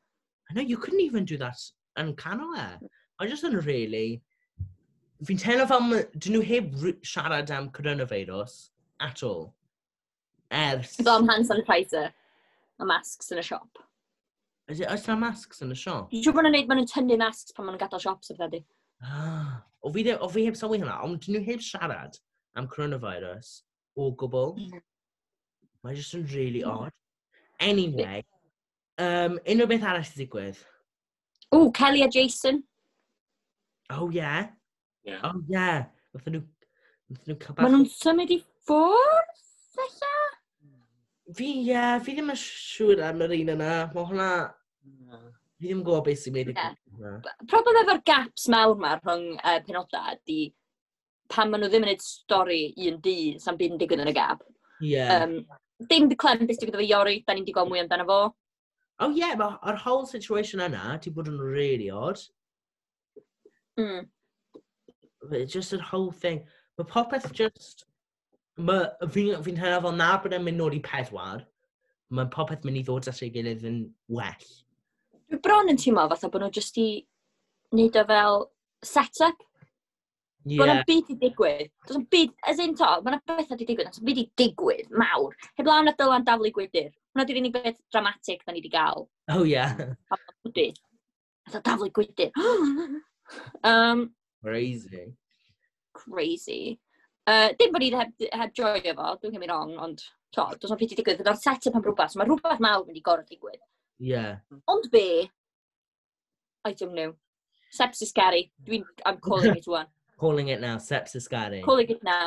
I 0.50 0.54
know, 0.54 0.62
you 0.62 0.76
couldn't 0.76 1.00
even 1.00 1.24
do 1.24 1.38
that 1.38 1.60
yn 1.98 2.14
canol 2.16 2.56
e. 2.56 2.88
I 3.18 3.26
just 3.26 3.44
yn 3.48 3.56
really... 3.64 4.20
Fi'n 5.24 5.40
teimlo 5.40 5.66
fel, 5.70 5.94
dyn 6.14 6.36
nhw 6.36 6.42
heb 6.46 6.76
siarad 7.08 7.50
am 7.50 7.70
coronavirus 7.78 8.58
at 9.00 9.22
all. 9.22 9.54
Ers... 10.52 10.96
Fel 11.00 11.16
am 11.16 11.28
hand 11.32 11.48
sanitizer 11.48 12.10
a 12.78 12.86
masks 12.86 13.32
yn 13.32 13.40
y 13.40 13.46
siop. 13.48 13.80
Is 14.68 14.82
it, 14.82 14.90
oes 14.92 15.08
yna 15.08 15.16
masks 15.24 15.64
yn 15.64 15.72
y 15.72 15.78
siop? 15.80 16.12
Dwi'n 16.12 16.26
siŵr 16.26 16.36
bod 16.36 16.46
nhw'n 16.46 16.54
neud, 16.58 16.68
maen 16.68 16.82
nhw'n 16.82 16.92
tynnu 16.92 17.18
masks 17.24 17.56
pan 17.56 17.64
maen 17.64 17.74
nhw'n 17.78 17.86
gadael 17.86 18.04
siop 18.04 18.28
sef 18.28 18.36
ddedi. 18.38 18.60
Ah, 19.08 19.56
o 19.80 19.90
fi, 19.94 20.04
o 20.12 20.28
fi 20.28 20.44
heb 20.44 20.60
sylwi 20.60 20.82
hynna, 20.82 21.00
ond 21.08 21.24
dyn 21.24 21.38
nhw 21.38 21.48
heb 21.48 21.64
siarad 21.64 22.20
am 22.60 22.68
coronavirus 22.70 23.56
o 23.98 24.10
gwbl. 24.22 24.54
Hmm. 24.58 24.82
Mae 25.84 25.98
jyst 25.98 26.16
yn 26.18 26.26
really 26.32 26.62
hmm. 26.62 26.86
odd. 26.86 26.94
Anyway, 27.60 28.22
um, 29.02 29.38
unrhyw 29.42 29.70
beth 29.72 29.86
arall 29.90 30.06
sydd 30.06 30.22
digwydd? 30.22 30.60
O, 31.54 31.70
Kelly 31.74 32.04
a 32.04 32.08
Jason. 32.12 32.62
Oh, 33.90 34.10
yeah. 34.10 34.48
yeah. 35.04 35.20
Oh, 35.24 35.40
yeah. 35.48 35.88
Nothen 36.14 36.36
nhw... 36.36 36.44
Nothen 37.08 37.32
nhw 37.32 37.38
cael 37.40 37.56
bach... 37.56 37.64
Maen 37.64 37.74
nhw'n 37.74 37.88
symud 37.94 38.34
i 38.34 38.38
ffwrdd, 38.68 39.42
ella? 39.86 40.12
Fi, 41.34 41.48
ie. 41.48 41.64
Yeah, 41.70 41.96
fi 42.04 42.14
ddim 42.14 42.34
yn 42.34 42.40
siŵr 42.42 43.02
am 43.08 43.24
yr 43.24 43.34
un 43.38 43.54
yna. 43.56 43.72
Mae 43.94 44.10
hwnna... 44.12 44.28
Fi 45.58 45.66
ddim 45.66 45.80
yn 45.80 45.86
gwybod 45.88 46.06
beth 46.06 46.22
sy'n 46.22 46.36
mynd 46.36 46.52
i 46.52 46.56
yeah. 46.58 46.76
Probably 47.50 47.82
efo'r 47.82 48.04
gaps 48.06 48.46
mawr 48.52 48.76
ma 48.78 48.94
rhwng 49.00 49.32
uh, 49.40 49.58
penodau, 49.66 50.20
di 50.28 50.52
pan 51.32 51.50
maen 51.50 51.62
nhw 51.62 51.70
ddim 51.70 51.84
yn 51.84 51.90
gwneud 51.90 52.04
stori 52.04 52.60
un 52.88 53.00
dydd, 53.04 53.40
sa'n 53.42 53.58
byd 53.60 53.74
yn 53.74 53.80
digwydd 53.80 54.04
yn 54.04 54.12
y 54.12 54.14
gap. 54.16 54.44
Yeah. 54.80 55.24
Um, 55.24 55.40
dim 55.90 56.08
di 56.08 56.16
clem 56.18 56.46
beth 56.46 56.60
digwydd 56.60 56.78
efo 56.78 56.86
Iori, 56.86 57.18
da 57.26 57.34
ni'n 57.36 57.46
di 57.46 57.54
gweld 57.56 57.70
mwy 57.70 57.82
amdano 57.82 58.06
fo. 58.08 58.20
Oh 58.98 59.10
ie, 59.12 59.20
yeah, 59.20 59.34
mae'r 59.38 59.78
whole 59.84 60.06
situation 60.10 60.62
yna, 60.64 60.96
ti 61.02 61.12
bod 61.14 61.28
yn 61.30 61.38
really 61.38 61.90
odd. 61.90 62.22
Mm. 63.78 64.08
It's 65.30 65.52
just 65.52 65.70
that 65.70 65.84
whole 65.92 66.10
thing. 66.10 66.42
Mae 66.78 66.88
popeth 66.88 67.30
just... 67.32 67.84
Mae 68.58 68.88
fi'n 69.14 69.36
fi 69.44 69.52
hynny 69.54 69.82
fel 69.84 69.94
na 69.94 70.16
bod 70.18 70.34
e'n 70.34 70.42
mynd 70.42 70.58
nôl 70.58 70.74
i 70.74 70.80
pedwar, 70.82 71.44
mae 72.10 72.30
popeth 72.34 72.64
mynd 72.66 72.80
i 72.80 72.82
ddod 72.86 73.06
at 73.10 73.20
ei 73.22 73.30
gilydd 73.30 73.66
yn 73.68 73.84
well. 74.10 74.48
Dwi 75.28 75.38
bron 75.44 75.70
yn 75.70 75.78
teimlo 75.78 76.08
fatha 76.10 76.30
bod 76.32 76.42
nhw 76.42 76.50
jyst 76.56 76.80
i 76.82 76.88
wneud 77.70 78.00
o 78.00 78.04
fel 78.08 78.40
set-up 78.82 79.44
Yeah. 80.48 80.64
yna 80.64 80.84
byd 80.88 81.12
i 81.12 81.16
digwydd. 81.20 81.70
Does 81.86 81.98
yna 81.98 82.08
byd, 82.14 82.34
as 82.52 82.58
in 82.64 82.74
to, 82.78 82.88
mae 83.04 83.14
yna 83.14 83.20
beth 83.28 83.52
wedi 83.52 83.66
digwydd, 83.68 83.90
Does 83.90 84.00
yna 84.00 84.08
byd 84.08 84.20
i 84.22 84.26
digwydd 84.42 84.90
mawr. 85.02 85.36
Heblaw 85.60 85.84
na 85.84 85.94
dylan 85.98 86.26
daflu 86.26 86.50
gwydr. 86.56 86.90
Hwna 87.12 87.26
di'r 87.28 87.40
unig 87.42 87.54
beth 87.56 87.78
dramatic 87.92 88.44
da 88.44 88.52
ni 88.54 88.62
wedi 88.62 88.72
gael. 88.72 89.08
Oh, 89.34 89.44
yeah. 89.48 89.74
A 90.14 90.20
bwdy. 90.46 90.68
Daflu 91.54 91.90
gwydr. 91.98 92.30
um, 93.64 94.04
Crazy. 94.44 95.06
Crazy. 95.98 96.78
Uh, 97.28 97.50
dim 97.58 97.72
bod 97.74 97.82
ni 97.84 97.90
heb, 97.92 98.14
heb 98.32 98.54
joio 98.56 98.94
fo, 98.96 99.16
dwi'n 99.20 99.34
cymryd 99.34 99.50
wrong, 99.52 99.74
ond 99.84 100.04
to, 100.32 100.46
does 100.56 100.70
yna 100.70 100.78
byd 100.80 100.94
i 100.94 101.00
digwydd, 101.00 101.20
gyda'r 101.20 101.40
set-up 101.42 101.76
am 101.76 101.84
rhywbeth, 101.84 102.14
so 102.14 102.20
mae 102.22 102.28
rhywbeth 102.30 102.62
mawr 102.64 102.86
mynd 102.86 103.00
i 103.00 103.04
gorau 103.04 103.26
digwydd. 103.28 103.60
Yeah. 103.98 104.38
Ond 104.70 104.88
be? 104.92 105.28
I 106.64 106.72
don't 106.72 106.94
know. 106.94 107.14
Sepsis 107.74 108.12
Gary. 108.14 108.50
Dwi'n, 108.64 108.84
I'm 109.04 109.18
calling 109.18 109.56
it 109.56 109.66
one. 109.66 109.86
Calling 110.18 110.48
it 110.48 110.60
now, 110.60 110.76
sepsis 110.76 111.28
Gary. 111.30 111.62
Calling 111.62 111.88
it 111.94 112.02
now. 112.02 112.26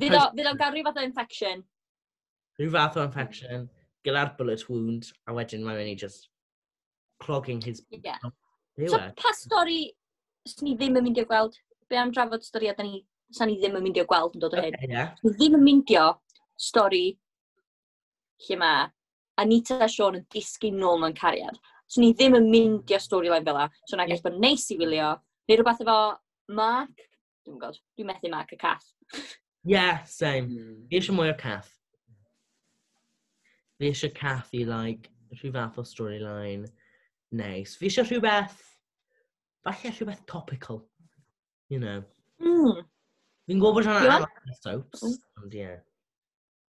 Fydd 0.00 0.16
o'n 0.16 0.58
gael 0.60 0.72
rhyw 0.72 0.84
fath 0.86 1.00
o 1.00 1.04
infection. 1.04 1.64
Rhyw 2.60 2.70
fath 2.76 2.98
o 3.00 3.04
infection, 3.04 3.68
gyda'r 4.06 4.36
bullet 4.38 4.62
wound, 4.70 5.10
a 5.26 5.34
wedyn 5.36 5.64
mae'n 5.66 5.80
mynd 5.80 5.92
i 5.92 5.96
just 5.98 6.28
clogging 7.20 7.60
his... 7.60 7.82
Yeah. 7.90 8.20
So 8.88 9.00
pa 9.18 9.32
stori 9.36 9.80
sy'n 10.48 10.70
ni 10.70 10.76
ddim 10.78 11.00
yn 11.00 11.08
mynd 11.08 11.18
i'w 11.20 11.28
gweld? 11.28 11.58
Be 11.90 11.98
am 12.00 12.12
drafod 12.14 12.46
stori 12.46 12.70
a 12.70 12.76
da 12.78 12.86
ni... 12.86 13.02
Sa 13.34 13.46
ni 13.46 13.58
ddim 13.58 13.76
yn 13.78 13.84
mynd 13.84 13.98
i'w 14.00 14.06
gweld 14.10 14.38
yn 14.38 14.42
dod 14.42 14.54
o 14.56 14.62
hyn. 14.62 14.74
Okay, 14.78 14.90
yeah. 14.90 15.12
Ni 15.26 15.34
ddim 15.34 15.58
yn 15.58 15.66
mynd 15.66 15.90
i'w 15.94 16.14
stori 16.58 17.04
lle 18.46 18.56
mae 18.62 18.86
Anita 19.40 19.78
a 19.84 19.88
Sean 19.88 20.16
yn 20.18 20.24
disgyn 20.32 20.78
nôl 20.80 20.98
mewn 21.02 21.14
cariad. 21.16 21.58
So 21.90 22.00
ni 22.02 22.14
ddim 22.14 22.38
yn 22.38 22.48
mynd 22.50 22.90
i'w 22.90 23.02
storyline 23.02 23.46
fel 23.46 23.58
la. 23.58 23.68
So 23.86 23.96
na 23.96 24.06
yeah. 24.06 24.16
gael 24.16 24.24
bod 24.30 24.40
neis 24.42 24.66
i 24.70 24.78
wylio, 24.80 25.12
Neu 25.50 25.56
rhywbeth 25.58 25.80
efo 25.82 25.94
Mark? 26.54 27.00
Dwi'n 27.42 27.56
gwybod, 27.58 27.78
dwi'n 27.98 28.06
methu 28.06 28.28
Mark 28.30 28.52
y 28.54 28.56
cath. 28.58 28.84
Ie, 29.10 29.72
yeah, 29.72 30.04
same. 30.06 30.46
Mm. 30.46 30.74
Fi 30.86 30.98
eisiau 31.00 31.16
mwy 31.16 31.32
o 31.32 31.38
cath. 31.40 31.72
Fi 33.80 33.88
eisiau 33.88 34.12
cath 34.14 34.52
i, 34.54 34.60
like, 34.68 35.10
rhyw 35.34 35.50
fath 35.56 35.80
o 35.82 35.84
storyline 35.90 36.68
neis. 37.34 37.72
Fi 37.80 37.88
eisiau 37.88 38.06
rhywbeth, 38.06 38.60
falle 39.66 39.90
rhywbeth 39.90 40.20
topical, 40.30 40.84
you 41.68 41.80
know. 41.82 42.04
Mm. 42.38 42.86
Fi'n 43.50 43.64
gwybod 43.64 43.80
bod 43.80 43.90
hwnna'n 43.90 44.28
anodd 44.28 44.60
soaps, 44.60 45.02
ond 45.42 45.58
ie. 45.58 45.72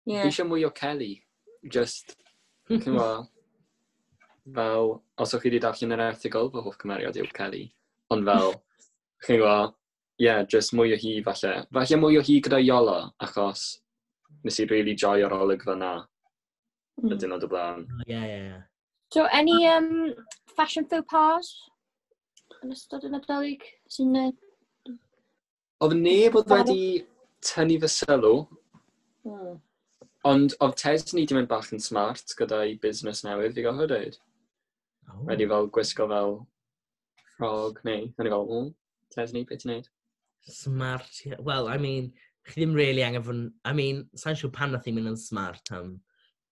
Fi 0.06 0.20
eisiau 0.28 0.46
mwy 0.52 0.68
o 0.68 0.70
Kelly, 0.78 1.16
just, 1.66 2.14
chi'n 2.70 2.86
cyn 2.86 3.02
fel, 4.54 4.94
os 5.18 5.34
o'ch 5.34 5.42
chi 5.42 5.50
wedi 5.50 5.64
darllen 5.66 5.98
yr 5.98 6.06
erthigol 6.12 6.54
fy 6.54 6.62
hoff 6.62 6.78
cymeriad 6.78 7.18
yw 7.18 7.26
Kelly, 7.34 7.66
ond 8.14 8.30
fel, 8.30 8.54
chi'n 9.24 9.38
gwybod, 9.38 9.74
ie, 10.18 10.26
yeah, 10.26 10.42
just 10.50 10.74
mwy 10.74 10.94
o 10.94 10.98
hi 10.98 11.18
falle. 11.26 11.52
Falle 11.74 12.00
mwy 12.00 12.18
o 12.18 12.24
hi 12.26 12.40
gyda 12.44 12.58
Iola, 12.62 12.98
achos 13.22 13.68
nes 14.44 14.58
i 14.60 14.66
really 14.70 14.94
joio'r 14.98 15.34
olygfa 15.34 15.76
na 15.78 15.92
mm. 17.02 17.12
y 17.12 17.18
dynod 17.22 17.46
o 17.46 17.50
blaen. 17.50 17.86
Ie, 18.06 18.18
ie, 18.18 18.40
ie. 18.50 18.58
So, 19.14 19.24
any 19.32 19.66
um, 19.70 20.14
fashion 20.56 20.84
faux 20.90 21.06
pas 21.10 21.52
yn 22.62 22.74
ystod 22.74 23.06
yn 23.08 23.16
adolyg 23.18 23.64
sy'n... 23.94 24.18
Oedd 25.84 25.94
neb 25.94 26.36
oedd 26.38 26.50
wedi 26.50 26.82
tynnu 27.46 27.78
fy 27.84 27.90
sylw, 27.94 28.42
mm. 29.28 29.58
ond 30.28 30.56
oedd 30.58 30.78
Tesni 30.80 31.22
wedi 31.22 31.38
mynd 31.38 31.50
bach 31.50 31.70
yn 31.74 31.82
smart 31.82 32.34
gyda'i 32.38 32.74
busnes 32.82 33.22
newydd 33.26 33.58
i 33.58 33.66
gael 33.66 33.78
hwyd. 33.84 34.18
Oh. 35.08 35.22
Wedi 35.30 35.46
fel 35.48 35.70
gwisgo 35.72 36.08
fel 36.10 36.34
frog 37.36 37.78
neu, 37.86 38.10
hynny 38.18 38.34
fel, 38.34 38.48
mm. 38.50 38.68
Taes 39.14 39.32
ni, 39.32 39.44
beth 39.48 39.62
ti'n 39.62 39.72
neud? 39.72 39.88
Smart, 40.48 41.08
yeah. 41.24 41.40
Well, 41.40 41.68
I 41.68 41.76
mean, 41.78 42.12
chi 42.46 42.60
ddim 42.60 42.74
really 42.74 43.04
angen 43.04 43.24
fod... 43.24 43.42
I 43.64 43.72
mean, 43.72 44.04
sa'n 44.16 44.36
siŵr 44.38 44.52
pan 44.52 44.72
nath 44.72 44.88
i'n 44.88 44.96
mynd 44.98 45.12
yn 45.12 45.18
smart 45.20 45.72
am 45.76 45.96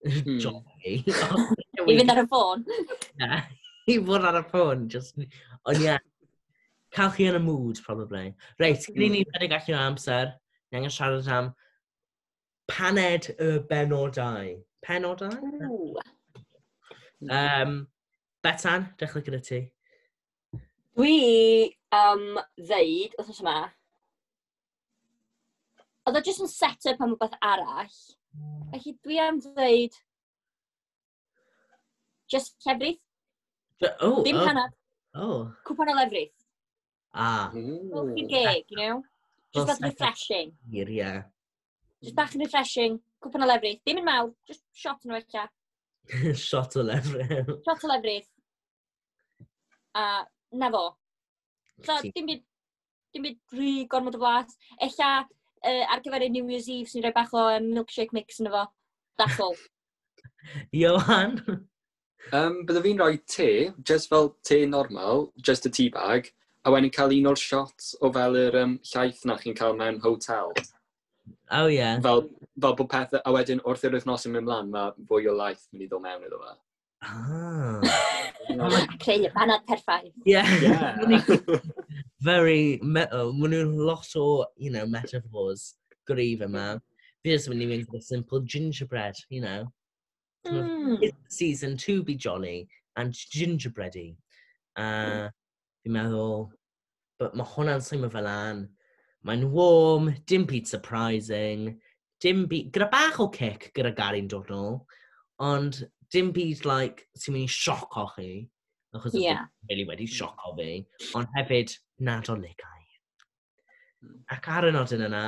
hmm. 0.06 0.38
job 0.42 0.64
i. 0.84 0.98
I 1.86 1.86
fynd 1.86 2.12
ar 2.12 2.22
y 2.22 2.26
ffôn. 2.30 2.66
Na, 3.20 3.42
i 3.88 3.98
fod 4.08 4.26
ar 4.30 4.40
y 4.40 4.44
ffôn. 4.50 4.86
Just... 4.92 5.20
Ond 5.66 5.84
ie, 5.84 5.96
cael 6.96 7.14
chi 7.16 7.28
yn 7.30 7.38
y 7.40 7.44
mood, 7.44 7.80
probably. 7.86 8.32
Reit, 8.62 8.88
mm. 8.90 8.98
ni 9.00 9.22
hmm. 9.22 9.36
wedi 9.36 9.52
gallu 9.52 9.76
o 9.76 9.84
amser. 9.84 10.34
Ni 10.70 10.80
angen 10.80 10.94
siarad 10.94 11.30
am 11.32 11.52
paned 12.68 13.30
y 13.38 13.58
benodau. 13.70 14.56
Penodau? 14.84 15.32
Ooh. 15.70 15.96
Um, 17.30 17.86
Betan, 18.44 18.92
dechrau 19.00 19.24
gyda 19.26 19.40
ti. 19.42 19.60
Dwi 20.96 21.76
am 21.92 22.22
ddeud 22.56 23.16
wrthnos 23.18 23.42
yma, 23.42 23.56
oedd 26.08 26.16
o 26.16 26.22
jyst 26.24 26.40
yn 26.40 26.48
set-up 26.48 27.02
am 27.04 27.10
rhywbeth 27.12 27.34
arall, 27.44 27.96
felly 28.72 28.94
dwi 29.04 29.18
am 29.20 29.40
ddeud 29.44 29.98
just 32.32 32.56
llefrith. 32.64 33.02
Oh, 34.00 34.22
Dim 34.24 34.38
oh. 34.40 34.46
hanner. 34.46 34.70
Oh. 35.14 35.52
Cwpan 35.68 35.92
o 35.92 35.96
lefrith. 35.98 36.32
Ah. 37.12 37.50
Wel, 37.54 38.08
chi'n 38.16 38.30
geg, 38.30 38.64
you 38.72 38.78
know? 38.80 39.02
Just 39.54 39.68
bach 39.68 39.84
refreshing. 39.84 40.54
Hir, 40.72 40.92
ie. 40.92 41.10
Just 42.04 42.16
bach 42.16 42.32
yn 42.36 42.44
refreshing. 42.44 42.96
Cwpan 43.24 43.44
o 43.44 43.50
lefrith. 43.50 43.82
Dim 43.84 44.00
yn 44.00 44.08
mawr, 44.08 44.32
just 44.48 44.64
shot 44.72 45.04
yn 45.04 45.14
rhaid 45.16 45.36
Shot 46.46 46.76
o 46.76 46.86
lefrith. 46.86 47.52
shot 47.68 47.84
o 47.84 47.92
lefrith. 47.92 48.28
A 49.96 50.24
na 50.52 50.70
fo. 50.70 50.84
So, 51.84 51.98
dim 52.14 52.28
byd, 52.30 52.42
dim 53.14 53.26
byd 53.28 53.56
rhy 53.56 53.72
gormod 53.92 54.16
o 54.16 54.22
blas. 54.22 54.56
Ella, 54.80 55.10
uh, 55.66 55.84
ar 55.92 56.02
gyfer 56.04 56.26
y 56.26 56.30
New 56.32 56.50
Year's 56.50 56.68
Eve, 56.72 56.88
sy'n 56.90 57.04
rhoi 57.04 57.14
bach 57.16 57.34
o 57.34 57.46
um, 57.56 57.72
milkshake 57.78 58.16
mix 58.16 58.40
yn 58.42 58.50
efo. 58.50 58.66
That's 59.18 59.40
all. 59.40 59.56
Johan? 60.82 61.40
Um, 62.32 62.62
Bydda 62.66 62.82
fi'n 62.84 62.98
rhoi 63.00 63.20
te, 63.30 63.50
just 63.84 64.10
fel 64.10 64.34
te 64.44 64.64
normal, 64.66 65.30
just 65.40 65.66
a 65.66 65.70
tea 65.70 65.88
bag, 65.94 66.32
a 66.66 66.72
wedyn 66.74 66.92
cael 66.94 67.14
un 67.14 67.30
o'r 67.30 67.38
shots 67.38 67.94
o 68.02 68.10
fel 68.12 68.38
yr 68.40 68.58
um, 68.62 68.78
llaeth 68.92 69.22
na 69.28 69.36
chi'n 69.38 69.56
cael 69.58 69.76
mewn 69.78 70.00
hotel. 70.02 70.52
Oh, 71.54 71.66
yeah. 71.70 72.00
Fel, 72.02 72.24
fel 72.60 72.74
bod 72.78 72.88
pethau, 72.90 73.22
a 73.22 73.34
wedyn 73.34 73.62
wrth 73.64 73.84
i'r 73.86 73.94
wythnos 73.94 74.26
yn 74.26 74.34
mynd 74.34 74.48
mlaen, 74.48 74.72
mae 74.74 75.06
fwy 75.10 75.28
o 75.30 75.36
laeth 75.38 75.68
mynd 75.70 75.86
i 75.86 75.90
ddod 75.90 76.02
mewn 76.02 76.26
iddo 76.26 76.40
fe. 76.42 76.56
Ah. 77.02 77.80
creu 78.98 79.24
y 79.24 79.30
banad 79.34 79.64
perffaith. 79.66 80.12
Yeah. 80.24 80.46
Very 82.20 82.78
metal. 82.82 83.32
Mae 83.32 83.50
nhw'n 83.52 83.76
lot 83.76 84.08
o, 84.16 84.46
you 84.56 84.70
know, 84.70 84.86
metaphors 84.86 85.74
gryf 86.08 86.42
yma. 86.46 86.80
Fi 87.22 87.34
just 87.34 87.50
mynd 87.50 87.64
i 87.64 87.68
mynd 87.70 87.88
gyda 87.88 88.02
simple 88.02 88.40
gingerbread, 88.40 89.16
you 89.28 89.40
know. 89.40 89.66
Mm. 90.46 90.98
It's 91.02 91.36
season 91.36 91.76
to 91.78 92.02
be 92.02 92.14
jolly 92.14 92.68
and 92.96 93.12
gingerbready. 93.12 94.16
Uh, 94.76 95.28
fi'n 95.84 95.96
meddwl, 95.96 96.48
but 97.18 97.34
mae 97.36 97.48
hwnna'n 97.54 97.84
symud 97.84 98.14
fel 98.14 98.28
an. 98.30 98.66
Mae'n 99.26 99.48
warm, 99.50 100.12
dim 100.26 100.46
byd 100.46 100.68
surprising, 100.70 101.80
dim 102.22 102.44
byd... 102.50 102.70
Gyda 102.74 102.90
bach 102.92 103.18
o 103.20 103.28
cic 103.34 103.72
gyda 103.74 103.90
Gary'n 103.96 104.28
dod 104.30 104.52
nôl, 104.52 104.78
ond 105.42 105.82
dim 106.16 106.32
byd 106.36 106.64
like, 106.68 107.04
sy'n 107.18 107.36
mynd 107.36 107.50
i 107.50 107.52
sioco 107.52 108.06
chi, 108.14 108.30
achos 108.96 109.16
yeah. 109.18 109.44
really 109.70 109.86
wedi 109.88 110.08
sioco 110.08 110.54
fi, 110.58 110.70
ond 111.18 111.28
hefyd 111.36 111.74
nad 112.08 112.30
o 112.32 112.38
ligau. 112.40 112.72
Ac 114.32 114.48
ar 114.52 114.68
y 114.68 114.72
nodyn 114.74 115.04
yna, 115.08 115.24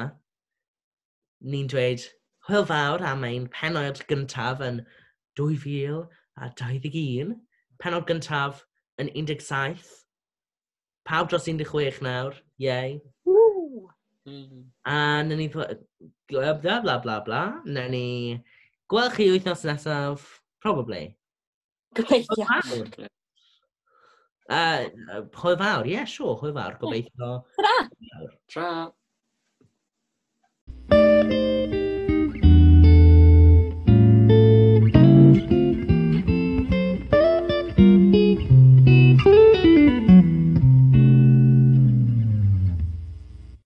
ni'n 1.53 1.69
dweud 1.71 2.07
hwyl 2.49 2.67
fawr 2.69 3.05
am 3.05 3.27
ein 3.29 3.47
penod 3.53 4.01
gyntaf 4.11 4.63
yn 4.65 4.83
2021, 5.39 7.37
penod 7.83 8.09
gyntaf 8.09 8.65
yn 8.99 9.13
17, 9.15 9.85
pawb 11.09 11.31
dros 11.31 11.47
16 11.49 12.03
nawr, 12.05 12.37
yei. 12.59 12.99
Mm-hmm. 13.27 14.63
A 14.85 15.23
na 15.23 15.35
ni... 15.37 15.49
Bla, 16.29 16.55
bla, 16.55 16.81
bla, 17.01 17.21
bla. 17.25 17.43
Na 17.65 17.89
ni... 17.89 18.43
Gweld 18.89 19.15
chi 19.17 19.29
wythnos 19.33 19.65
nesaf. 19.69 20.38
Probably. 20.61 21.17
Gobeithio. 21.95 22.47
Hwyl 22.47 22.87
fawr. 22.95 23.09
Uh, 24.51 24.89
uh 25.13 25.23
hwyl 25.43 25.59
fawr, 25.59 25.87
ie, 25.87 25.93
yeah, 25.93 26.05
sure, 26.05 26.37
hwyl 26.37 26.55
fawr. 26.55 26.79
Gobeithio. 26.81 27.45
Tra. 27.59 27.77
Tra. 28.49 28.93
Tra. 30.89 31.85